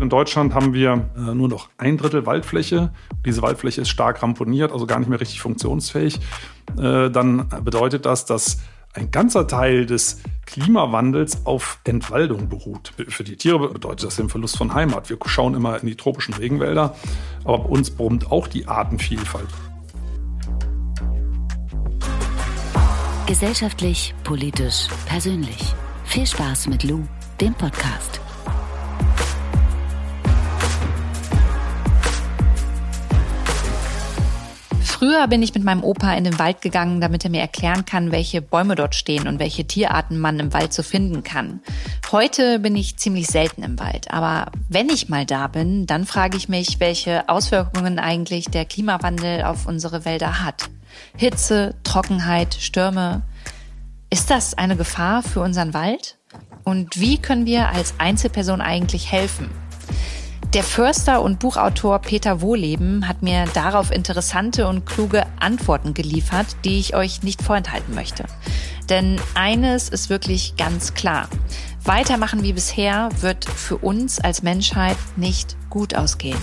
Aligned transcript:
In 0.00 0.08
Deutschland 0.08 0.54
haben 0.54 0.74
wir 0.74 1.10
äh, 1.16 1.34
nur 1.34 1.48
noch 1.48 1.68
ein 1.78 1.96
Drittel 1.96 2.26
Waldfläche. 2.26 2.92
Diese 3.24 3.42
Waldfläche 3.42 3.82
ist 3.82 3.88
stark 3.88 4.22
ramponiert, 4.22 4.72
also 4.72 4.86
gar 4.86 4.98
nicht 4.98 5.08
mehr 5.08 5.20
richtig 5.20 5.40
funktionsfähig. 5.40 6.20
Äh, 6.76 7.10
dann 7.10 7.48
bedeutet 7.64 8.06
das, 8.06 8.24
dass 8.24 8.58
ein 8.94 9.10
ganzer 9.10 9.46
Teil 9.46 9.86
des 9.86 10.20
Klimawandels 10.46 11.46
auf 11.46 11.78
Entwaldung 11.84 12.48
beruht. 12.48 12.92
Für 13.08 13.24
die 13.24 13.36
Tiere 13.36 13.70
bedeutet 13.70 14.06
das 14.06 14.16
den 14.16 14.28
Verlust 14.28 14.58
von 14.58 14.74
Heimat. 14.74 15.08
Wir 15.08 15.16
schauen 15.26 15.54
immer 15.54 15.80
in 15.80 15.86
die 15.86 15.96
tropischen 15.96 16.34
Regenwälder, 16.34 16.94
aber 17.44 17.60
bei 17.60 17.68
uns 17.68 17.90
brummt 17.90 18.30
auch 18.30 18.48
die 18.48 18.66
Artenvielfalt. 18.66 19.48
Gesellschaftlich, 23.26 24.14
politisch, 24.24 24.88
persönlich. 25.06 25.74
Viel 26.04 26.26
Spaß 26.26 26.68
mit 26.68 26.84
Lou, 26.84 27.02
dem 27.40 27.54
Podcast. 27.54 28.20
Früher 35.02 35.26
bin 35.26 35.42
ich 35.42 35.52
mit 35.52 35.64
meinem 35.64 35.82
Opa 35.82 36.14
in 36.14 36.22
den 36.22 36.38
Wald 36.38 36.60
gegangen, 36.60 37.00
damit 37.00 37.24
er 37.24 37.30
mir 37.30 37.40
erklären 37.40 37.84
kann, 37.84 38.12
welche 38.12 38.40
Bäume 38.40 38.76
dort 38.76 38.94
stehen 38.94 39.26
und 39.26 39.40
welche 39.40 39.66
Tierarten 39.66 40.16
man 40.16 40.38
im 40.38 40.52
Wald 40.52 40.72
so 40.72 40.84
finden 40.84 41.24
kann. 41.24 41.60
Heute 42.12 42.60
bin 42.60 42.76
ich 42.76 42.98
ziemlich 42.98 43.26
selten 43.26 43.64
im 43.64 43.80
Wald, 43.80 44.12
aber 44.12 44.52
wenn 44.68 44.88
ich 44.88 45.08
mal 45.08 45.26
da 45.26 45.48
bin, 45.48 45.86
dann 45.86 46.06
frage 46.06 46.36
ich 46.36 46.48
mich, 46.48 46.78
welche 46.78 47.28
Auswirkungen 47.28 47.98
eigentlich 47.98 48.44
der 48.44 48.64
Klimawandel 48.64 49.42
auf 49.42 49.66
unsere 49.66 50.04
Wälder 50.04 50.44
hat. 50.44 50.70
Hitze, 51.16 51.74
Trockenheit, 51.82 52.54
Stürme. 52.54 53.22
Ist 54.08 54.30
das 54.30 54.54
eine 54.54 54.76
Gefahr 54.76 55.24
für 55.24 55.40
unseren 55.40 55.74
Wald? 55.74 56.16
Und 56.62 57.00
wie 57.00 57.18
können 57.18 57.44
wir 57.44 57.70
als 57.70 57.94
Einzelperson 57.98 58.60
eigentlich 58.60 59.10
helfen? 59.10 59.50
Der 60.54 60.62
Förster 60.62 61.22
und 61.22 61.38
Buchautor 61.38 61.98
Peter 62.00 62.42
Wohleben 62.42 63.08
hat 63.08 63.22
mir 63.22 63.46
darauf 63.54 63.90
interessante 63.90 64.68
und 64.68 64.84
kluge 64.84 65.24
Antworten 65.40 65.94
geliefert, 65.94 66.46
die 66.66 66.78
ich 66.78 66.94
euch 66.94 67.22
nicht 67.22 67.40
vorenthalten 67.40 67.94
möchte. 67.94 68.26
Denn 68.90 69.18
eines 69.32 69.88
ist 69.88 70.10
wirklich 70.10 70.54
ganz 70.58 70.92
klar. 70.92 71.30
Weitermachen 71.84 72.42
wie 72.42 72.52
bisher 72.52 73.08
wird 73.22 73.46
für 73.46 73.78
uns 73.78 74.20
als 74.20 74.42
Menschheit 74.42 74.98
nicht 75.16 75.56
gut 75.70 75.94
ausgehen. 75.94 76.38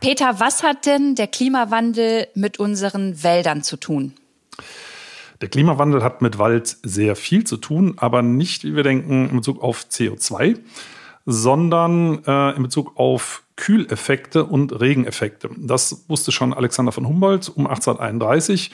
Peter, 0.00 0.40
was 0.40 0.64
hat 0.64 0.86
denn 0.86 1.14
der 1.14 1.28
Klimawandel 1.28 2.26
mit 2.34 2.58
unseren 2.58 3.22
Wäldern 3.22 3.62
zu 3.62 3.76
tun? 3.76 4.14
Der 5.40 5.48
Klimawandel 5.48 6.02
hat 6.02 6.20
mit 6.20 6.38
Wald 6.38 6.76
sehr 6.82 7.14
viel 7.14 7.44
zu 7.44 7.56
tun, 7.56 7.94
aber 7.96 8.22
nicht, 8.22 8.64
wie 8.64 8.74
wir 8.74 8.82
denken, 8.82 9.30
in 9.30 9.36
Bezug 9.36 9.62
auf 9.62 9.86
CO2, 9.90 10.58
sondern 11.26 12.24
äh, 12.24 12.56
in 12.56 12.62
Bezug 12.62 12.96
auf 12.96 13.42
Kühleffekte 13.56 14.44
und 14.44 14.80
Regeneffekte. 14.80 15.50
Das 15.56 16.04
wusste 16.08 16.32
schon 16.32 16.54
Alexander 16.54 16.92
von 16.92 17.06
Humboldt 17.06 17.48
um 17.48 17.66
1831 17.66 18.70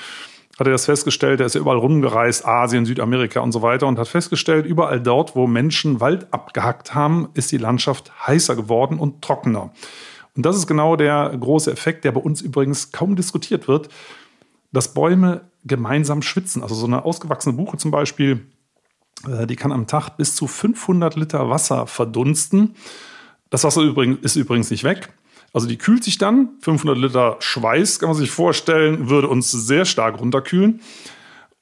hat 0.58 0.68
er 0.68 0.72
das 0.72 0.84
festgestellt, 0.84 1.40
er 1.40 1.46
ist 1.46 1.54
ja 1.54 1.60
überall 1.60 1.78
rumgereist, 1.78 2.46
Asien, 2.46 2.86
Südamerika 2.86 3.40
und 3.40 3.52
so 3.52 3.62
weiter 3.62 3.88
und 3.88 3.98
hat 3.98 4.06
festgestellt, 4.06 4.66
überall 4.66 5.00
dort, 5.00 5.34
wo 5.34 5.46
Menschen 5.46 6.00
Wald 6.00 6.32
abgehackt 6.32 6.94
haben, 6.94 7.28
ist 7.34 7.50
die 7.50 7.58
Landschaft 7.58 8.12
heißer 8.26 8.54
geworden 8.54 8.98
und 8.98 9.20
trockener. 9.22 9.72
Und 10.36 10.46
das 10.46 10.56
ist 10.56 10.66
genau 10.66 10.96
der 10.96 11.36
große 11.38 11.72
Effekt, 11.72 12.04
der 12.04 12.12
bei 12.12 12.20
uns 12.20 12.40
übrigens 12.40 12.92
kaum 12.92 13.16
diskutiert 13.16 13.66
wird, 13.66 13.88
dass 14.72 14.94
Bäume 14.94 15.42
gemeinsam 15.64 16.22
schwitzen. 16.22 16.62
Also 16.62 16.74
so 16.74 16.86
eine 16.86 17.04
ausgewachsene 17.04 17.56
Buche 17.56 17.76
zum 17.76 17.90
Beispiel, 17.90 18.46
äh, 19.28 19.46
die 19.46 19.56
kann 19.56 19.72
am 19.72 19.86
Tag 19.86 20.16
bis 20.16 20.34
zu 20.34 20.46
500 20.46 21.16
Liter 21.16 21.50
Wasser 21.50 21.86
verdunsten. 21.86 22.74
Das 23.50 23.64
Wasser 23.64 23.82
ist 24.22 24.36
übrigens 24.36 24.70
nicht 24.70 24.84
weg. 24.84 25.12
Also 25.52 25.68
die 25.68 25.78
kühlt 25.78 26.02
sich 26.02 26.18
dann. 26.18 26.50
500 26.60 26.98
Liter 26.98 27.36
Schweiß, 27.38 28.00
kann 28.00 28.08
man 28.08 28.18
sich 28.18 28.30
vorstellen, 28.30 29.08
würde 29.08 29.28
uns 29.28 29.52
sehr 29.52 29.84
stark 29.84 30.18
runterkühlen. 30.18 30.80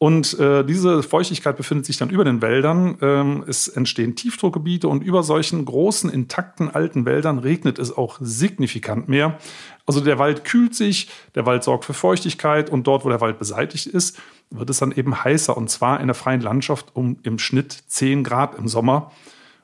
Und 0.03 0.37
äh, 0.41 0.65
diese 0.65 1.05
Feuchtigkeit 1.05 1.57
befindet 1.57 1.87
sich 1.87 1.97
dann 1.97 2.11
über 2.11 2.25
den 2.25 2.43
Wäldern. 2.43 2.99
Ähm, 3.01 3.45
es 3.47 3.69
entstehen 3.69 4.17
Tiefdruckgebiete 4.17 4.89
und 4.89 5.05
über 5.05 5.23
solchen 5.23 5.65
großen, 5.65 6.11
intakten 6.11 6.69
alten 6.69 7.07
Wäldern 7.07 7.39
regnet 7.39 7.79
es 7.79 7.97
auch 7.97 8.19
signifikant 8.21 9.09
mehr. 9.09 9.39
Also 9.87 10.01
der 10.01 10.19
Wald 10.19 10.43
kühlt 10.43 10.75
sich, 10.75 11.09
der 11.37 11.47
Wald 11.47 11.63
sorgt 11.63 11.85
für 11.85 11.95
Feuchtigkeit 11.95 12.69
und 12.69 12.89
dort, 12.89 13.05
wo 13.05 13.11
der 13.11 13.21
Wald 13.21 13.39
beseitigt 13.39 13.87
ist, 13.87 14.21
wird 14.51 14.71
es 14.71 14.79
dann 14.79 14.91
eben 14.91 15.23
heißer 15.23 15.57
und 15.57 15.71
zwar 15.71 16.01
in 16.01 16.09
der 16.09 16.17
freien 16.17 16.41
Landschaft 16.41 16.87
um 16.95 17.19
im 17.23 17.39
Schnitt 17.39 17.85
10 17.87 18.25
Grad 18.25 18.59
im 18.59 18.67
Sommer. 18.67 19.13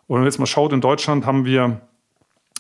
Und 0.07 0.15
wenn 0.15 0.21
man 0.21 0.27
jetzt 0.27 0.39
mal 0.39 0.47
schaut, 0.47 0.73
in 0.73 0.81
Deutschland 0.81 1.27
haben 1.27 1.47
wir 1.47 1.81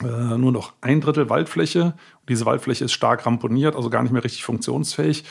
äh, 0.02 0.36
nur 0.36 0.50
noch 0.50 0.72
ein 0.80 1.00
Drittel 1.00 1.30
Waldfläche. 1.30 1.94
Diese 2.28 2.44
Waldfläche 2.44 2.84
ist 2.84 2.92
stark 2.92 3.24
ramponiert, 3.24 3.76
also 3.76 3.88
gar 3.88 4.02
nicht 4.02 4.12
mehr 4.12 4.24
richtig 4.24 4.42
funktionsfähig. 4.42 5.22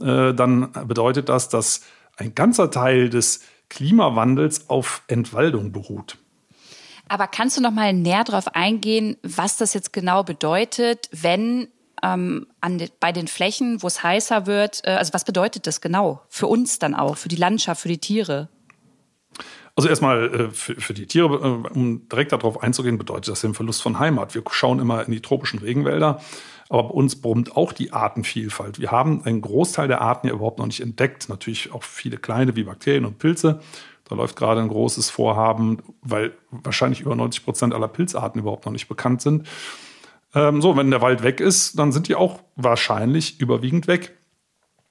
Äh, 0.00 0.34
dann 0.34 0.72
bedeutet 0.86 1.28
das, 1.28 1.48
dass 1.48 1.82
ein 2.16 2.34
ganzer 2.34 2.70
Teil 2.70 3.08
des 3.08 3.40
Klimawandels 3.68 4.68
auf 4.70 5.02
Entwaldung 5.08 5.72
beruht. 5.72 6.18
Aber 7.08 7.26
kannst 7.26 7.56
du 7.56 7.62
noch 7.62 7.70
mal 7.70 7.92
näher 7.92 8.24
darauf 8.24 8.54
eingehen, 8.54 9.16
was 9.22 9.56
das 9.56 9.74
jetzt 9.74 9.92
genau 9.92 10.24
bedeutet, 10.24 11.08
wenn 11.12 11.68
ähm, 12.02 12.46
an 12.60 12.82
bei 13.00 13.12
den 13.12 13.28
Flächen, 13.28 13.82
wo 13.82 13.86
es 13.86 14.02
heißer 14.02 14.46
wird, 14.46 14.82
äh, 14.84 14.90
also 14.90 15.12
was 15.14 15.24
bedeutet 15.24 15.66
das 15.66 15.80
genau 15.80 16.20
für 16.28 16.46
uns 16.46 16.78
dann 16.78 16.94
auch, 16.94 17.16
für 17.16 17.28
die 17.28 17.36
Landschaft, 17.36 17.80
für 17.80 17.88
die 17.88 17.98
Tiere? 17.98 18.48
Also 19.78 19.88
erstmal 19.88 20.34
äh, 20.34 20.50
für, 20.50 20.74
für, 20.74 20.92
die 20.92 21.06
Tiere, 21.06 21.36
äh, 21.36 21.68
um 21.74 22.08
direkt 22.08 22.32
darauf 22.32 22.62
einzugehen, 22.62 22.98
bedeutet 22.98 23.28
das 23.28 23.40
den 23.40 23.54
Verlust 23.54 23.80
von 23.80 23.98
Heimat. 23.98 24.34
Wir 24.34 24.42
schauen 24.50 24.80
immer 24.80 25.06
in 25.06 25.12
die 25.12 25.20
tropischen 25.20 25.60
Regenwälder 25.60 26.20
aber 26.68 26.84
bei 26.84 26.90
uns 26.90 27.16
brummt 27.16 27.56
auch 27.56 27.72
die 27.72 27.92
Artenvielfalt. 27.92 28.80
Wir 28.80 28.90
haben 28.90 29.24
einen 29.24 29.40
Großteil 29.40 29.88
der 29.88 30.00
Arten 30.00 30.26
ja 30.26 30.34
überhaupt 30.34 30.58
noch 30.58 30.66
nicht 30.66 30.80
entdeckt. 30.80 31.28
Natürlich 31.28 31.72
auch 31.72 31.82
viele 31.82 32.18
kleine 32.18 32.56
wie 32.56 32.64
Bakterien 32.64 33.04
und 33.04 33.18
Pilze. 33.18 33.60
Da 34.04 34.14
läuft 34.14 34.36
gerade 34.36 34.60
ein 34.60 34.68
großes 34.68 35.10
Vorhaben, 35.10 35.78
weil 36.02 36.32
wahrscheinlich 36.50 37.00
über 37.00 37.14
90 37.14 37.44
Prozent 37.44 37.74
aller 37.74 37.88
Pilzarten 37.88 38.40
überhaupt 38.40 38.66
noch 38.66 38.72
nicht 38.72 38.88
bekannt 38.88 39.22
sind. 39.22 39.46
Ähm, 40.34 40.60
so, 40.60 40.76
wenn 40.76 40.90
der 40.90 41.00
Wald 41.00 41.22
weg 41.22 41.40
ist, 41.40 41.78
dann 41.78 41.92
sind 41.92 42.08
die 42.08 42.14
auch 42.14 42.40
wahrscheinlich 42.56 43.40
überwiegend 43.40 43.86
weg. 43.86 44.14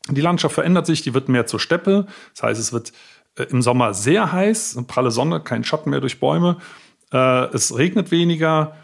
Die 0.09 0.21
Landschaft 0.21 0.55
verändert 0.55 0.85
sich, 0.85 1.01
die 1.01 1.13
wird 1.13 1.29
mehr 1.29 1.45
zur 1.45 1.59
Steppe. 1.59 2.07
Das 2.33 2.43
heißt, 2.43 2.59
es 2.59 2.73
wird 2.73 2.93
im 3.43 3.61
Sommer 3.61 3.93
sehr 3.93 4.31
heiß, 4.31 4.83
pralle 4.87 5.11
Sonne, 5.11 5.39
kein 5.39 5.63
Schatten 5.63 5.89
mehr 5.89 6.01
durch 6.01 6.19
Bäume. 6.19 6.57
Äh, 7.11 7.45
es 7.53 7.77
regnet 7.77 8.11
weniger. 8.11 8.75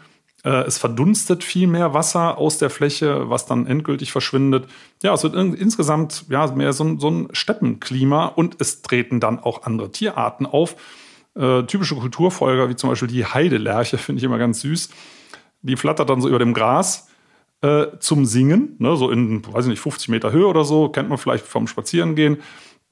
Äh, 0.44 0.64
es 0.66 0.78
verdunstet 0.78 1.42
viel 1.42 1.66
mehr 1.66 1.94
Wasser 1.94 2.38
aus 2.38 2.58
der 2.58 2.70
Fläche, 2.70 3.30
was 3.30 3.46
dann 3.46 3.66
endgültig 3.66 4.12
verschwindet. 4.12 4.66
Ja, 5.02 5.14
es 5.14 5.22
wird 5.22 5.34
insgesamt 5.34 6.26
ja, 6.28 6.46
mehr 6.48 6.72
so 6.72 6.84
ein, 6.84 7.00
so 7.00 7.10
ein 7.10 7.28
Steppenklima 7.32 8.26
und 8.26 8.56
es 8.60 8.82
treten 8.82 9.20
dann 9.20 9.38
auch 9.38 9.62
andere 9.62 9.90
Tierarten 9.90 10.46
auf. 10.46 10.76
Äh, 11.34 11.64
typische 11.64 11.96
Kulturfolger, 11.96 12.68
wie 12.68 12.76
zum 12.76 12.90
Beispiel 12.90 13.08
die 13.08 13.24
Heidelerche, 13.24 13.98
finde 13.98 14.18
ich 14.18 14.24
immer 14.24 14.38
ganz 14.38 14.60
süß. 14.60 14.90
Die 15.62 15.76
flattert 15.76 16.10
dann 16.10 16.20
so 16.20 16.28
über 16.28 16.38
dem 16.38 16.52
Gras 16.52 17.08
äh, 17.62 17.86
zum 17.98 18.26
Singen, 18.26 18.76
ne, 18.78 18.96
so 18.96 19.10
in, 19.10 19.42
weiß 19.46 19.64
ich 19.64 19.70
nicht, 19.70 19.80
50 19.80 20.10
Meter 20.10 20.30
Höhe 20.30 20.46
oder 20.46 20.64
so, 20.64 20.90
kennt 20.90 21.08
man 21.08 21.16
vielleicht 21.16 21.46
vom 21.46 21.66
Spazierengehen. 21.66 22.42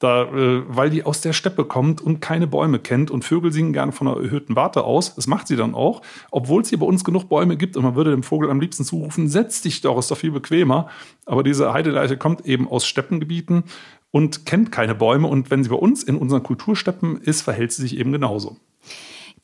Da, 0.03 0.23
äh, 0.23 0.63
weil 0.67 0.89
die 0.89 1.05
aus 1.05 1.21
der 1.21 1.31
Steppe 1.31 1.63
kommt 1.63 2.01
und 2.01 2.19
keine 2.19 2.45
Bäume 2.45 2.77
kennt 2.79 3.09
und 3.09 3.23
Vögel 3.23 3.53
singen 3.53 3.71
gerne 3.71 3.93
von 3.93 4.09
einer 4.09 4.21
erhöhten 4.21 4.53
Warte 4.53 4.83
aus. 4.83 5.15
Das 5.15 5.27
macht 5.27 5.47
sie 5.47 5.55
dann 5.55 5.73
auch, 5.73 6.01
obwohl 6.29 6.61
es 6.61 6.67
hier 6.67 6.79
bei 6.79 6.85
uns 6.85 7.05
genug 7.05 7.29
Bäume 7.29 7.55
gibt 7.55 7.77
und 7.77 7.83
man 7.83 7.95
würde 7.95 8.11
dem 8.11 8.21
Vogel 8.21 8.49
am 8.49 8.59
liebsten 8.59 8.83
zurufen, 8.83 9.29
setz 9.29 9.61
dich 9.61 9.79
doch, 9.79 9.97
ist 9.97 10.11
doch 10.11 10.17
viel 10.17 10.31
bequemer. 10.31 10.89
Aber 11.25 11.41
diese 11.41 11.71
Heideleiche 11.71 12.17
kommt 12.17 12.45
eben 12.45 12.67
aus 12.67 12.85
Steppengebieten 12.85 13.63
und 14.11 14.45
kennt 14.45 14.73
keine 14.73 14.93
Bäume 14.93 15.29
und 15.29 15.49
wenn 15.51 15.63
sie 15.63 15.69
bei 15.69 15.77
uns 15.77 16.03
in 16.03 16.17
unseren 16.17 16.43
Kultursteppen 16.43 17.21
ist, 17.21 17.41
verhält 17.41 17.71
sie 17.71 17.83
sich 17.83 17.97
eben 17.97 18.11
genauso. 18.11 18.57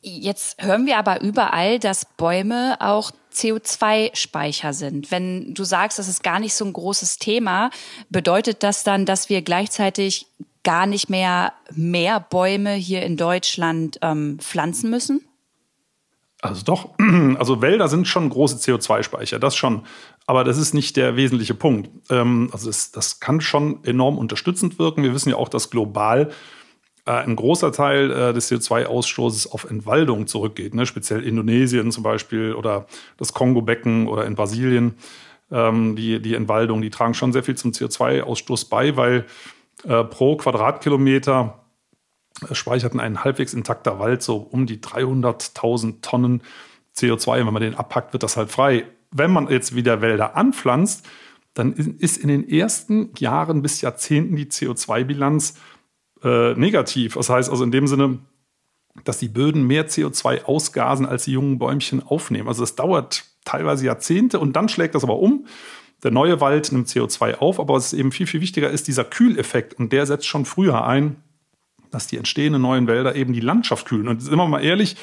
Jetzt 0.01 0.61
hören 0.63 0.85
wir 0.85 0.97
aber 0.97 1.21
überall, 1.21 1.77
dass 1.77 2.05
Bäume 2.05 2.77
auch 2.79 3.11
CO2-Speicher 3.33 4.73
sind. 4.73 5.11
Wenn 5.11 5.53
du 5.53 5.63
sagst, 5.65 5.99
das 5.99 6.07
ist 6.07 6.23
gar 6.23 6.39
nicht 6.39 6.53
so 6.53 6.63
ein 6.65 6.73
großes 6.73 7.17
Thema, 7.17 7.69
bedeutet 8.09 8.63
das 8.63 8.83
dann, 8.83 9.05
dass 9.05 9.29
wir 9.29 9.41
gleichzeitig 9.41 10.27
gar 10.63 10.85
nicht 10.85 11.09
mehr 11.09 11.53
mehr 11.71 12.19
Bäume 12.19 12.73
hier 12.73 13.03
in 13.03 13.17
Deutschland 13.17 13.99
ähm, 14.01 14.39
pflanzen 14.39 14.89
müssen? 14.89 15.21
Also 16.41 16.63
doch, 16.63 16.89
also 17.37 17.61
Wälder 17.61 17.89
sind 17.89 18.07
schon 18.07 18.29
große 18.29 18.57
CO2-Speicher, 18.57 19.39
das 19.39 19.55
schon. 19.55 19.83
Aber 20.25 20.43
das 20.43 20.57
ist 20.57 20.73
nicht 20.73 20.95
der 20.95 21.15
wesentliche 21.15 21.55
Punkt. 21.55 21.89
Ähm, 22.09 22.49
also 22.53 22.67
das, 22.67 22.91
das 22.91 23.19
kann 23.19 23.41
schon 23.41 23.83
enorm 23.83 24.17
unterstützend 24.17 24.79
wirken. 24.79 25.03
Wir 25.03 25.13
wissen 25.13 25.29
ja 25.29 25.35
auch, 25.35 25.49
dass 25.49 25.69
global 25.69 26.31
äh, 27.09 27.23
ein 27.23 27.35
großer 27.35 27.71
Teil 27.71 28.11
äh, 28.11 28.33
des 28.33 28.51
CO2-Ausstoßes 28.51 29.51
auf 29.51 29.63
Entwaldung 29.63 30.27
zurückgeht. 30.27 30.75
Ne? 30.75 30.85
Speziell 30.85 31.23
Indonesien 31.23 31.91
zum 31.91 32.03
Beispiel 32.03 32.53
oder 32.53 32.85
das 33.17 33.33
Kongo-Becken 33.33 34.07
oder 34.07 34.25
in 34.25 34.35
Brasilien. 34.35 34.93
Ähm, 35.51 35.95
die, 35.95 36.21
die 36.21 36.35
Entwaldung, 36.35 36.83
die 36.83 36.91
tragen 36.91 37.15
schon 37.15 37.33
sehr 37.33 37.41
viel 37.41 37.55
zum 37.55 37.71
CO2-Ausstoß 37.71 38.69
bei, 38.69 38.95
weil 38.95 39.25
äh, 39.85 40.03
pro 40.03 40.37
Quadratkilometer 40.37 41.65
speichert 42.51 42.95
ein 42.95 43.23
halbwegs 43.23 43.55
intakter 43.55 43.97
Wald 43.97 44.21
so 44.21 44.37
um 44.37 44.67
die 44.67 44.77
300.000 44.77 46.01
Tonnen 46.01 46.43
CO2. 46.95 47.39
Und 47.41 47.47
wenn 47.47 47.53
man 47.53 47.63
den 47.63 47.75
abpackt, 47.75 48.13
wird 48.13 48.21
das 48.21 48.37
halt 48.37 48.51
frei. 48.51 48.85
Wenn 49.09 49.31
man 49.31 49.49
jetzt 49.49 49.73
wieder 49.73 50.01
Wälder 50.01 50.35
anpflanzt, 50.37 51.07
dann 51.55 51.73
ist 51.73 52.17
in 52.17 52.27
den 52.27 52.47
ersten 52.47 53.09
Jahren 53.17 53.63
bis 53.63 53.81
Jahrzehnten 53.81 54.35
die 54.35 54.45
CO2-Bilanz 54.45 55.55
äh, 56.23 56.53
negativ. 56.53 57.15
Das 57.15 57.29
heißt 57.29 57.49
also 57.49 57.63
in 57.63 57.71
dem 57.71 57.87
Sinne, 57.87 58.19
dass 59.03 59.19
die 59.19 59.29
Böden 59.29 59.65
mehr 59.65 59.87
CO2 59.87 60.43
ausgasen, 60.43 61.05
als 61.05 61.25
die 61.25 61.31
jungen 61.31 61.59
Bäumchen 61.59 62.01
aufnehmen. 62.03 62.47
Also 62.47 62.63
das 62.63 62.75
dauert 62.75 63.23
teilweise 63.45 63.85
Jahrzehnte 63.85 64.39
und 64.39 64.53
dann 64.53 64.69
schlägt 64.69 64.95
das 64.95 65.03
aber 65.03 65.19
um. 65.19 65.45
Der 66.03 66.11
neue 66.11 66.39
Wald 66.39 66.71
nimmt 66.71 66.87
CO2 66.87 67.35
auf, 67.35 67.59
aber 67.59 67.73
was 67.73 67.93
eben 67.93 68.11
viel, 68.11 68.27
viel 68.27 68.41
wichtiger 68.41 68.69
ist, 68.69 68.87
dieser 68.87 69.03
Kühleffekt 69.03 69.73
und 69.73 69.91
der 69.91 70.05
setzt 70.05 70.27
schon 70.27 70.45
früher 70.45 70.85
ein, 70.85 71.17
dass 71.91 72.07
die 72.07 72.17
entstehenden 72.17 72.61
neuen 72.61 72.87
Wälder 72.87 73.15
eben 73.15 73.33
die 73.33 73.39
Landschaft 73.39 73.87
kühlen. 73.87 74.07
Und 74.07 74.21
sind 74.21 74.37
wir 74.37 74.47
mal 74.47 74.63
ehrlich, 74.63 74.95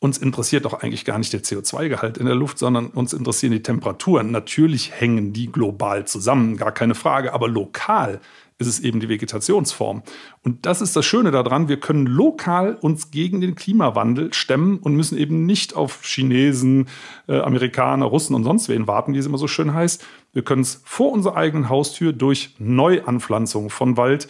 uns 0.00 0.18
interessiert 0.18 0.64
doch 0.64 0.82
eigentlich 0.82 1.04
gar 1.04 1.18
nicht 1.18 1.32
der 1.32 1.42
CO2-Gehalt 1.42 2.18
in 2.18 2.26
der 2.26 2.34
Luft, 2.34 2.58
sondern 2.58 2.88
uns 2.88 3.12
interessieren 3.12 3.52
die 3.52 3.62
Temperaturen. 3.62 4.30
Natürlich 4.30 4.92
hängen 4.92 5.32
die 5.32 5.50
global 5.50 6.06
zusammen, 6.06 6.56
gar 6.56 6.72
keine 6.72 6.94
Frage, 6.94 7.32
aber 7.32 7.48
lokal 7.48 8.20
ist 8.58 8.68
es 8.68 8.80
eben 8.80 9.00
die 9.00 9.08
Vegetationsform. 9.08 10.02
Und 10.42 10.64
das 10.64 10.80
ist 10.80 10.94
das 10.94 11.04
Schöne 11.04 11.32
daran, 11.32 11.68
wir 11.68 11.80
können 11.80 12.06
lokal 12.06 12.76
uns 12.80 13.10
gegen 13.10 13.40
den 13.40 13.56
Klimawandel 13.56 14.32
stemmen 14.32 14.78
und 14.78 14.94
müssen 14.94 15.18
eben 15.18 15.44
nicht 15.44 15.74
auf 15.74 16.04
Chinesen, 16.04 16.86
äh, 17.26 17.40
Amerikaner, 17.40 18.06
Russen 18.06 18.34
und 18.34 18.44
sonst 18.44 18.68
wen 18.68 18.86
warten, 18.86 19.12
wie 19.12 19.18
es 19.18 19.26
immer 19.26 19.38
so 19.38 19.48
schön 19.48 19.74
heißt. 19.74 20.04
Wir 20.32 20.42
können 20.42 20.62
es 20.62 20.82
vor 20.84 21.10
unserer 21.10 21.36
eigenen 21.36 21.68
Haustür 21.68 22.12
durch 22.12 22.54
Neuanpflanzung 22.58 23.70
von 23.70 23.96
Wald 23.96 24.28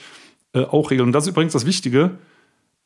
äh, 0.55 0.63
auch 0.63 0.91
regeln. 0.91 1.09
Und 1.09 1.13
das 1.13 1.25
ist 1.25 1.31
übrigens 1.31 1.53
das 1.53 1.67
Wichtige. 1.67 2.19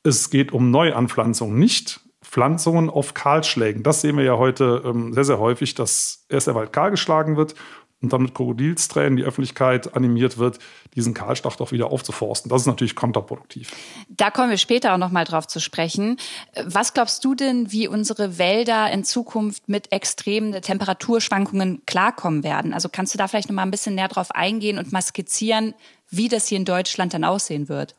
Es 0.03 0.31
geht 0.31 0.53
um 0.53 0.73
Neuanpflanzung, 0.73 1.57
nicht 1.57 2.01
Pflanzungen 2.23 2.91
auf 2.91 3.15
Kahlschlägen. 3.15 3.85
Das 3.85 4.01
sehen 4.01 4.17
wir 4.17 4.25
ja 4.25 4.39
heute 4.39 4.83
ähm, 4.85 5.13
sehr, 5.13 5.25
sehr 5.25 5.39
häufig, 5.39 5.75
dass 5.75 6.27
erst 6.29 6.49
der 6.49 6.55
Wald 6.57 6.73
kahl 6.73 6.91
geschlagen 6.91 7.37
wird 7.37 7.55
und 8.01 8.13
dann 8.13 8.23
mit 8.23 8.35
Krokodilstränen 8.35 9.17
die 9.17 9.25
Öffentlichkeit 9.25 9.97
animiert 9.97 10.39
wird, 10.39 10.59
diesen 10.95 11.15
Kahlschlag 11.15 11.57
doch 11.57 11.73
wieder 11.73 11.91
aufzuforsten. 11.91 12.49
Das 12.49 12.63
ist 12.63 12.67
natürlich 12.67 12.95
kontraproduktiv. 12.95 13.73
Da 14.09 14.31
kommen 14.31 14.51
wir 14.51 14.57
später 14.57 14.95
auch 14.95 14.99
noch 14.99 15.11
mal 15.11 15.25
drauf 15.25 15.47
zu 15.49 15.61
sprechen. 15.61 16.17
Was 16.65 16.95
glaubst 16.95 17.25
du 17.25 17.35
denn, 17.35 17.73
wie 17.73 17.89
unsere 17.89 18.39
Wälder 18.39 18.91
in 18.91 19.03
Zukunft 19.03 19.69
mit 19.69 19.91
extremen 19.91 20.53
Temperaturschwankungen 20.63 21.83
klarkommen 21.87 22.45
werden? 22.45 22.73
Also 22.73 22.89
kannst 22.89 23.15
du 23.15 23.19
da 23.19 23.27
vielleicht 23.27 23.49
noch 23.49 23.57
mal 23.57 23.63
ein 23.63 23.71
bisschen 23.71 23.97
näher 23.97 24.09
drauf 24.09 24.31
eingehen 24.31 24.79
und 24.79 24.93
mal 24.93 25.03
skizzieren, 25.03 25.75
wie 26.11 26.29
das 26.29 26.47
hier 26.47 26.59
in 26.59 26.65
Deutschland 26.65 27.15
dann 27.15 27.25
aussehen 27.25 27.69
wird? 27.69 27.95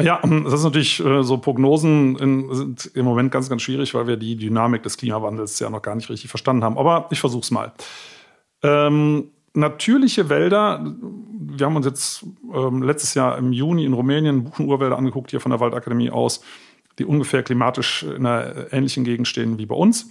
Ja, 0.00 0.20
das 0.22 0.52
ist 0.52 0.64
natürlich 0.64 1.04
äh, 1.04 1.24
so 1.24 1.38
Prognosen 1.38 2.16
in, 2.16 2.54
sind 2.54 2.90
im 2.94 3.04
Moment 3.04 3.32
ganz, 3.32 3.48
ganz 3.48 3.62
schwierig, 3.62 3.94
weil 3.94 4.06
wir 4.06 4.16
die 4.16 4.36
Dynamik 4.36 4.84
des 4.84 4.96
Klimawandels 4.96 5.58
ja 5.58 5.70
noch 5.70 5.82
gar 5.82 5.96
nicht 5.96 6.08
richtig 6.08 6.30
verstanden 6.30 6.62
haben. 6.62 6.78
Aber 6.78 7.08
ich 7.10 7.18
versuche 7.18 7.42
es 7.42 7.50
mal. 7.50 7.72
Ähm, 8.62 9.30
natürliche 9.54 10.28
Wälder, 10.28 10.84
wir 11.00 11.66
haben 11.66 11.76
uns 11.76 11.86
jetzt 11.86 12.24
ähm, 12.52 12.82
letztes 12.82 13.14
Jahr 13.14 13.38
im 13.38 13.52
Juni 13.52 13.84
in 13.84 13.92
Rumänien 13.92 14.44
Buchenurwälder 14.44 14.96
angeguckt, 14.96 15.30
hier 15.30 15.40
von 15.40 15.50
der 15.50 15.60
Waldakademie 15.60 16.10
aus, 16.10 16.42
die 16.98 17.04
ungefähr 17.04 17.42
klimatisch 17.42 18.02
in 18.02 18.26
einer 18.26 18.72
ähnlichen 18.72 19.04
Gegend 19.04 19.28
stehen 19.28 19.58
wie 19.58 19.66
bei 19.66 19.74
uns. 19.74 20.10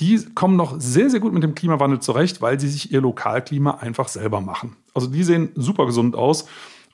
Die 0.00 0.24
kommen 0.34 0.56
noch 0.56 0.80
sehr, 0.80 1.10
sehr 1.10 1.20
gut 1.20 1.32
mit 1.32 1.42
dem 1.42 1.54
Klimawandel 1.54 2.00
zurecht, 2.00 2.40
weil 2.40 2.58
sie 2.58 2.68
sich 2.68 2.92
ihr 2.92 3.00
Lokalklima 3.00 3.72
einfach 3.72 4.08
selber 4.08 4.40
machen. 4.40 4.76
Also 4.94 5.06
die 5.08 5.22
sehen 5.22 5.50
super 5.54 5.86
gesund 5.86 6.16
aus. 6.16 6.46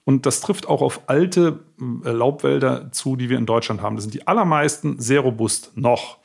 Und 0.05 0.25
das 0.25 0.41
trifft 0.41 0.67
auch 0.67 0.81
auf 0.81 1.03
alte 1.07 1.61
äh, 2.05 2.11
Laubwälder 2.11 2.91
zu, 2.93 3.15
die 3.15 3.29
wir 3.29 3.37
in 3.37 3.47
Deutschland 3.47 3.83
haben. 3.83 3.95
Das 3.95 4.05
sind 4.05 4.15
die 4.15 4.27
allermeisten 4.27 4.99
sehr 4.99 5.21
robust 5.21 5.77
noch 5.77 6.19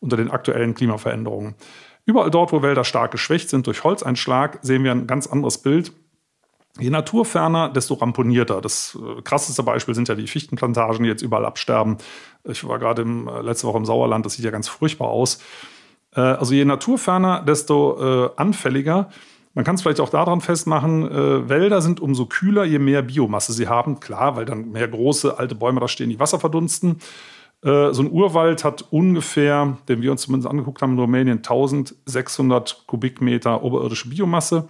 unter 0.00 0.16
den 0.16 0.30
aktuellen 0.30 0.74
Klimaveränderungen. 0.74 1.54
Überall 2.06 2.30
dort, 2.30 2.52
wo 2.52 2.62
Wälder 2.62 2.84
stark 2.84 3.10
geschwächt 3.10 3.50
sind 3.50 3.66
durch 3.66 3.82
Holzeinschlag, 3.82 4.60
sehen 4.62 4.84
wir 4.84 4.92
ein 4.92 5.08
ganz 5.08 5.26
anderes 5.26 5.58
Bild. 5.58 5.92
Je 6.78 6.90
naturferner, 6.90 7.68
desto 7.70 7.94
ramponierter. 7.94 8.60
Das 8.60 8.96
äh, 8.96 9.22
krasseste 9.22 9.62
Beispiel 9.62 9.94
sind 9.94 10.08
ja 10.08 10.14
die 10.14 10.26
Fichtenplantagen, 10.26 11.02
die 11.02 11.08
jetzt 11.08 11.22
überall 11.22 11.44
absterben. 11.44 11.96
Ich 12.44 12.66
war 12.68 12.78
gerade 12.78 13.02
im, 13.02 13.28
äh, 13.28 13.40
letzte 13.40 13.66
Woche 13.66 13.78
im 13.78 13.86
Sauerland, 13.86 14.24
das 14.24 14.34
sieht 14.34 14.44
ja 14.44 14.50
ganz 14.50 14.68
furchtbar 14.68 15.08
aus. 15.08 15.40
Äh, 16.14 16.20
also 16.20 16.54
je 16.54 16.64
naturferner, 16.64 17.42
desto 17.42 18.32
anfälliger. 18.36 19.10
Man 19.54 19.64
kann 19.64 19.76
es 19.76 19.82
vielleicht 19.82 20.00
auch 20.00 20.10
daran 20.10 20.42
festmachen, 20.42 21.48
Wälder 21.48 21.80
sind 21.80 21.98
umso 21.98 22.26
kühler, 22.26 22.64
je 22.64 22.78
mehr 22.78 23.00
Biomasse 23.00 23.54
sie 23.54 23.68
haben. 23.68 24.00
Klar, 24.00 24.36
weil 24.36 24.44
dann 24.44 24.70
mehr 24.70 24.86
große 24.86 25.38
alte 25.38 25.54
Bäume 25.54 25.80
da 25.80 25.88
stehen, 25.88 26.10
die 26.10 26.20
Wasser 26.20 26.38
verdunsten. 26.38 27.00
Äh, 27.62 27.92
so 27.92 28.02
ein 28.02 28.10
Urwald 28.10 28.64
hat 28.64 28.84
ungefähr, 28.90 29.78
den 29.88 30.02
wir 30.02 30.12
uns 30.12 30.22
zumindest 30.22 30.50
angeguckt 30.50 30.82
haben 30.82 30.92
in 30.92 30.98
Rumänien, 30.98 31.38
1600 31.38 32.84
Kubikmeter 32.86 33.62
oberirdische 33.62 34.08
Biomasse. 34.08 34.68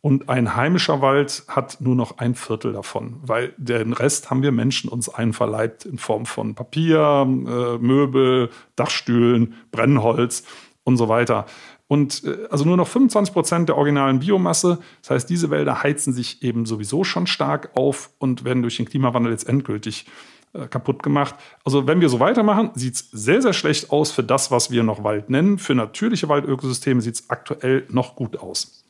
Und 0.00 0.28
ein 0.28 0.54
heimischer 0.54 1.00
Wald 1.00 1.42
hat 1.48 1.80
nur 1.80 1.96
noch 1.96 2.18
ein 2.18 2.36
Viertel 2.36 2.72
davon, 2.72 3.16
weil 3.22 3.52
den 3.56 3.92
Rest 3.92 4.30
haben 4.30 4.42
wir 4.42 4.52
Menschen 4.52 4.88
uns 4.88 5.08
einverleibt 5.08 5.86
in 5.86 5.98
Form 5.98 6.24
von 6.24 6.54
Papier, 6.54 7.26
äh, 7.26 7.78
Möbel, 7.78 8.50
Dachstühlen, 8.76 9.54
Brennholz 9.72 10.44
und 10.84 10.98
so 10.98 11.08
weiter. 11.08 11.46
Und 11.88 12.22
äh, 12.24 12.46
also 12.48 12.64
nur 12.64 12.76
noch 12.76 12.86
25 12.86 13.34
Prozent 13.34 13.68
der 13.68 13.76
originalen 13.76 14.20
Biomasse. 14.20 14.78
Das 15.02 15.10
heißt, 15.10 15.30
diese 15.30 15.50
Wälder 15.50 15.82
heizen 15.82 16.12
sich 16.12 16.44
eben 16.44 16.64
sowieso 16.64 17.02
schon 17.02 17.26
stark 17.26 17.70
auf 17.74 18.10
und 18.18 18.44
werden 18.44 18.62
durch 18.62 18.76
den 18.76 18.86
Klimawandel 18.86 19.32
jetzt 19.32 19.48
endgültig 19.48 20.06
kaputt 20.70 21.02
gemacht. 21.02 21.34
Also 21.64 21.86
wenn 21.86 22.00
wir 22.00 22.08
so 22.08 22.20
weitermachen, 22.20 22.70
sieht 22.74 22.94
es 22.94 23.10
sehr, 23.10 23.42
sehr 23.42 23.52
schlecht 23.52 23.90
aus 23.90 24.10
für 24.10 24.24
das, 24.24 24.50
was 24.50 24.70
wir 24.70 24.82
noch 24.82 25.04
Wald 25.04 25.30
nennen. 25.30 25.58
Für 25.58 25.74
natürliche 25.74 26.28
Waldökosysteme 26.28 27.00
sieht 27.00 27.14
es 27.14 27.30
aktuell 27.30 27.86
noch 27.90 28.16
gut 28.16 28.38
aus. 28.38 28.84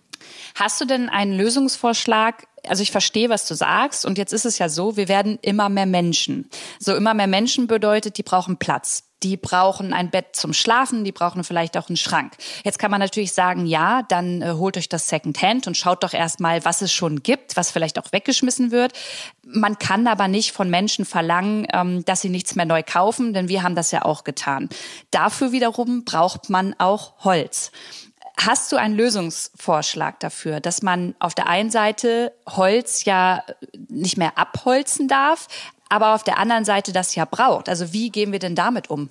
Hast 0.54 0.80
du 0.80 0.84
denn 0.84 1.08
einen 1.08 1.36
Lösungsvorschlag? 1.36 2.46
Also 2.66 2.82
ich 2.82 2.90
verstehe, 2.90 3.28
was 3.28 3.46
du 3.46 3.54
sagst. 3.54 4.04
Und 4.04 4.18
jetzt 4.18 4.32
ist 4.32 4.46
es 4.46 4.58
ja 4.58 4.68
so, 4.68 4.96
wir 4.96 5.08
werden 5.08 5.38
immer 5.42 5.68
mehr 5.68 5.86
Menschen. 5.86 6.48
So 6.78 6.94
immer 6.94 7.14
mehr 7.14 7.26
Menschen 7.26 7.66
bedeutet, 7.66 8.18
die 8.18 8.22
brauchen 8.22 8.58
Platz 8.58 9.07
die 9.22 9.36
brauchen 9.36 9.92
ein 9.92 10.10
Bett 10.10 10.36
zum 10.36 10.52
Schlafen, 10.52 11.04
die 11.04 11.12
brauchen 11.12 11.44
vielleicht 11.44 11.76
auch 11.76 11.88
einen 11.88 11.96
Schrank. 11.96 12.34
Jetzt 12.64 12.78
kann 12.78 12.90
man 12.90 13.00
natürlich 13.00 13.32
sagen, 13.32 13.66
ja, 13.66 14.02
dann 14.02 14.42
äh, 14.42 14.52
holt 14.52 14.76
euch 14.76 14.88
das 14.88 15.08
Secondhand 15.08 15.66
und 15.66 15.76
schaut 15.76 16.02
doch 16.02 16.12
erstmal, 16.12 16.64
was 16.64 16.82
es 16.82 16.92
schon 16.92 17.22
gibt, 17.22 17.56
was 17.56 17.70
vielleicht 17.70 17.98
auch 17.98 18.12
weggeschmissen 18.12 18.70
wird. 18.70 18.92
Man 19.44 19.78
kann 19.78 20.06
aber 20.06 20.28
nicht 20.28 20.52
von 20.52 20.70
Menschen 20.70 21.04
verlangen, 21.04 21.66
ähm, 21.72 22.04
dass 22.04 22.20
sie 22.20 22.28
nichts 22.28 22.54
mehr 22.54 22.66
neu 22.66 22.82
kaufen, 22.82 23.32
denn 23.32 23.48
wir 23.48 23.62
haben 23.62 23.74
das 23.74 23.90
ja 23.90 24.04
auch 24.04 24.24
getan. 24.24 24.68
Dafür 25.10 25.52
wiederum 25.52 26.04
braucht 26.04 26.50
man 26.50 26.74
auch 26.78 27.24
Holz. 27.24 27.72
Hast 28.40 28.70
du 28.70 28.76
einen 28.76 28.94
Lösungsvorschlag 28.94 30.20
dafür, 30.20 30.60
dass 30.60 30.80
man 30.80 31.16
auf 31.18 31.34
der 31.34 31.48
einen 31.48 31.70
Seite 31.70 32.32
Holz 32.48 33.04
ja 33.04 33.42
nicht 33.88 34.16
mehr 34.16 34.38
abholzen 34.38 35.08
darf, 35.08 35.48
aber 35.88 36.14
auf 36.14 36.24
der 36.24 36.38
anderen 36.38 36.64
Seite 36.64 36.92
das 36.92 37.14
ja 37.14 37.24
braucht. 37.24 37.68
Also 37.68 37.92
wie 37.92 38.10
gehen 38.10 38.32
wir 38.32 38.38
denn 38.38 38.54
damit 38.54 38.90
um? 38.90 39.10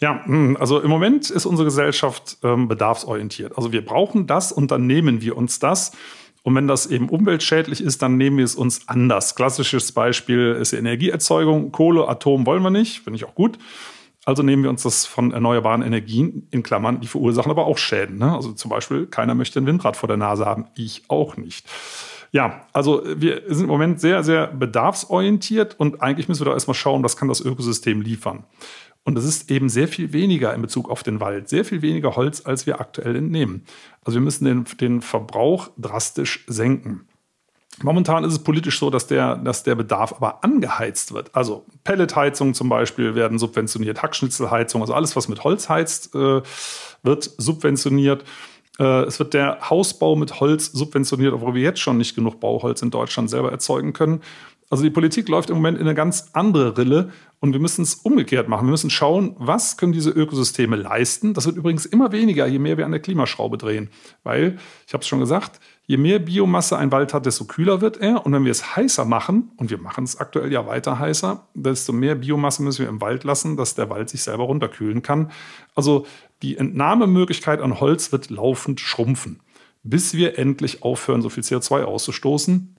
Ja, 0.00 0.24
hm, 0.24 0.56
also 0.58 0.80
im 0.80 0.90
Moment 0.90 1.28
ist 1.30 1.44
unsere 1.44 1.66
Gesellschaft 1.66 2.38
ähm, 2.42 2.68
bedarfsorientiert. 2.68 3.56
Also 3.56 3.72
wir 3.72 3.84
brauchen 3.84 4.26
das 4.26 4.50
und 4.50 4.70
dann 4.70 4.86
nehmen 4.86 5.20
wir 5.20 5.36
uns 5.36 5.58
das. 5.58 5.92
Und 6.42 6.54
wenn 6.54 6.66
das 6.66 6.86
eben 6.86 7.10
umweltschädlich 7.10 7.82
ist, 7.82 8.00
dann 8.00 8.16
nehmen 8.16 8.38
wir 8.38 8.46
es 8.46 8.54
uns 8.54 8.88
anders. 8.88 9.34
Klassisches 9.34 9.92
Beispiel 9.92 10.56
ist 10.58 10.72
die 10.72 10.76
Energieerzeugung. 10.76 11.70
Kohle, 11.70 12.08
Atom 12.08 12.46
wollen 12.46 12.62
wir 12.62 12.70
nicht, 12.70 13.00
finde 13.00 13.18
ich 13.18 13.26
auch 13.26 13.34
gut. 13.34 13.58
Also 14.24 14.42
nehmen 14.42 14.62
wir 14.62 14.70
uns 14.70 14.82
das 14.82 15.06
von 15.06 15.32
erneuerbaren 15.32 15.82
Energien, 15.82 16.46
in 16.50 16.62
Klammern, 16.62 17.00
die 17.00 17.06
verursachen 17.06 17.50
aber 17.50 17.66
auch 17.66 17.78
Schäden. 17.78 18.18
Ne? 18.18 18.34
Also 18.34 18.52
zum 18.52 18.70
Beispiel, 18.70 19.06
keiner 19.06 19.34
möchte 19.34 19.60
ein 19.60 19.66
Windrad 19.66 19.96
vor 19.96 20.06
der 20.06 20.18
Nase 20.18 20.46
haben. 20.46 20.66
Ich 20.74 21.02
auch 21.08 21.36
nicht. 21.36 21.66
Ja, 22.32 22.64
also 22.72 23.02
wir 23.04 23.42
sind 23.48 23.64
im 23.64 23.70
Moment 23.70 24.00
sehr, 24.00 24.22
sehr 24.22 24.46
bedarfsorientiert 24.46 25.78
und 25.78 26.00
eigentlich 26.00 26.28
müssen 26.28 26.42
wir 26.42 26.46
da 26.46 26.52
erstmal 26.52 26.74
schauen, 26.74 27.02
was 27.02 27.16
kann 27.16 27.28
das 27.28 27.40
Ökosystem 27.40 28.00
liefern. 28.00 28.44
Und 29.02 29.16
es 29.18 29.24
ist 29.24 29.50
eben 29.50 29.68
sehr 29.68 29.88
viel 29.88 30.12
weniger 30.12 30.54
in 30.54 30.62
Bezug 30.62 30.90
auf 30.90 31.02
den 31.02 31.20
Wald, 31.20 31.48
sehr 31.48 31.64
viel 31.64 31.82
weniger 31.82 32.16
Holz, 32.16 32.42
als 32.44 32.66
wir 32.66 32.80
aktuell 32.80 33.16
entnehmen. 33.16 33.64
Also 34.04 34.18
wir 34.18 34.24
müssen 34.24 34.44
den, 34.44 34.64
den 34.80 35.00
Verbrauch 35.00 35.70
drastisch 35.78 36.44
senken. 36.46 37.08
Momentan 37.82 38.24
ist 38.24 38.32
es 38.34 38.38
politisch 38.40 38.78
so, 38.78 38.90
dass 38.90 39.06
der, 39.06 39.36
dass 39.36 39.62
der 39.62 39.74
Bedarf 39.74 40.12
aber 40.12 40.44
angeheizt 40.44 41.14
wird. 41.14 41.34
Also 41.34 41.64
Pelletheizungen 41.82 42.52
zum 42.52 42.68
Beispiel 42.68 43.14
werden 43.14 43.38
subventioniert, 43.38 44.02
Hackschnitzelheizung, 44.02 44.82
also 44.82 44.92
alles, 44.92 45.16
was 45.16 45.28
mit 45.28 45.44
Holz 45.44 45.68
heizt, 45.68 46.14
äh, 46.14 46.42
wird 47.02 47.30
subventioniert. 47.38 48.24
Äh, 48.80 49.02
es 49.02 49.18
wird 49.18 49.34
der 49.34 49.70
Hausbau 49.70 50.16
mit 50.16 50.40
Holz 50.40 50.72
subventioniert, 50.72 51.34
obwohl 51.34 51.54
wir 51.54 51.62
jetzt 51.62 51.80
schon 51.80 51.98
nicht 51.98 52.16
genug 52.16 52.40
Bauholz 52.40 52.80
in 52.82 52.90
Deutschland 52.90 53.30
selber 53.30 53.52
erzeugen 53.52 53.92
können. 53.92 54.22
Also 54.70 54.84
die 54.84 54.90
Politik 54.90 55.28
läuft 55.28 55.50
im 55.50 55.56
Moment 55.56 55.78
in 55.78 55.86
eine 55.86 55.96
ganz 55.96 56.30
andere 56.32 56.78
Rille 56.78 57.10
Und 57.42 57.54
wir 57.54 57.60
müssen 57.60 57.82
es 57.82 57.94
umgekehrt 57.94 58.48
machen. 58.48 58.66
Wir 58.66 58.70
müssen 58.70 58.90
schauen, 58.90 59.34
was 59.38 59.78
können 59.78 59.92
diese 59.92 60.10
Ökosysteme 60.10 60.76
leisten. 60.76 61.32
Das 61.32 61.46
wird 61.46 61.56
übrigens 61.56 61.86
immer 61.86 62.12
weniger, 62.12 62.46
je 62.46 62.58
mehr 62.58 62.76
wir 62.76 62.84
an 62.84 62.92
der 62.92 63.00
Klimaschraube 63.00 63.56
drehen. 63.56 63.88
Weil, 64.22 64.58
ich 64.86 64.92
habe 64.92 65.00
es 65.00 65.08
schon 65.08 65.20
gesagt, 65.20 65.58
je 65.86 65.96
mehr 65.96 66.18
Biomasse 66.18 66.76
ein 66.76 66.92
Wald 66.92 67.14
hat, 67.14 67.24
desto 67.24 67.46
kühler 67.46 67.80
wird 67.80 67.96
er. 67.96 68.26
Und 68.26 68.32
wenn 68.34 68.44
wir 68.44 68.52
es 68.52 68.76
heißer 68.76 69.06
machen, 69.06 69.50
und 69.56 69.70
wir 69.70 69.78
machen 69.78 70.04
es 70.04 70.20
aktuell 70.20 70.52
ja 70.52 70.66
weiter 70.66 70.98
heißer, 70.98 71.48
desto 71.54 71.92
mehr 71.94 72.14
Biomasse 72.14 72.62
müssen 72.62 72.82
wir 72.82 72.88
im 72.90 73.00
Wald 73.00 73.24
lassen, 73.24 73.56
dass 73.56 73.74
der 73.74 73.88
Wald 73.88 74.10
sich 74.10 74.22
selber 74.22 74.44
runterkühlen 74.44 75.00
kann. 75.00 75.32
Also 75.74 76.04
die 76.42 76.56
Entnahmemöglichkeit 76.56 77.60
an 77.60 77.80
Holz 77.80 78.12
wird 78.12 78.30
laufend 78.30 78.80
schrumpfen, 78.80 79.40
bis 79.82 80.14
wir 80.14 80.38
endlich 80.38 80.82
aufhören, 80.82 81.22
so 81.22 81.28
viel 81.28 81.42
CO2 81.42 81.82
auszustoßen. 81.82 82.76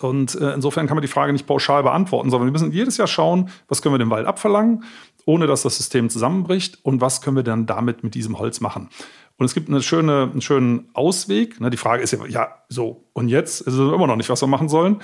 Und 0.00 0.34
äh, 0.34 0.52
insofern 0.52 0.86
kann 0.86 0.96
man 0.96 1.02
die 1.02 1.08
Frage 1.08 1.32
nicht 1.32 1.46
pauschal 1.46 1.82
beantworten, 1.82 2.30
sondern 2.30 2.48
wir 2.48 2.52
müssen 2.52 2.72
jedes 2.72 2.96
Jahr 2.96 3.06
schauen, 3.06 3.50
was 3.68 3.82
können 3.82 3.94
wir 3.94 3.98
dem 3.98 4.10
Wald 4.10 4.26
abverlangen, 4.26 4.84
ohne 5.26 5.46
dass 5.46 5.62
das 5.62 5.76
System 5.76 6.10
zusammenbricht 6.10 6.78
und 6.82 7.00
was 7.00 7.20
können 7.20 7.36
wir 7.36 7.44
dann 7.44 7.66
damit 7.66 8.02
mit 8.02 8.14
diesem 8.14 8.38
Holz 8.38 8.60
machen. 8.60 8.88
Und 9.38 9.46
es 9.46 9.54
gibt 9.54 9.68
eine 9.68 9.82
schöne, 9.82 10.30
einen 10.32 10.40
schönen 10.40 10.88
Ausweg. 10.94 11.60
Ne, 11.60 11.70
die 11.70 11.76
Frage 11.76 12.02
ist 12.02 12.12
ja, 12.12 12.26
ja, 12.26 12.48
so, 12.68 13.04
und 13.12 13.28
jetzt 13.28 13.60
ist 13.60 13.74
es 13.74 13.78
immer 13.78 14.06
noch 14.06 14.16
nicht, 14.16 14.28
was 14.28 14.42
wir 14.42 14.48
machen 14.48 14.68
sollen. 14.68 15.00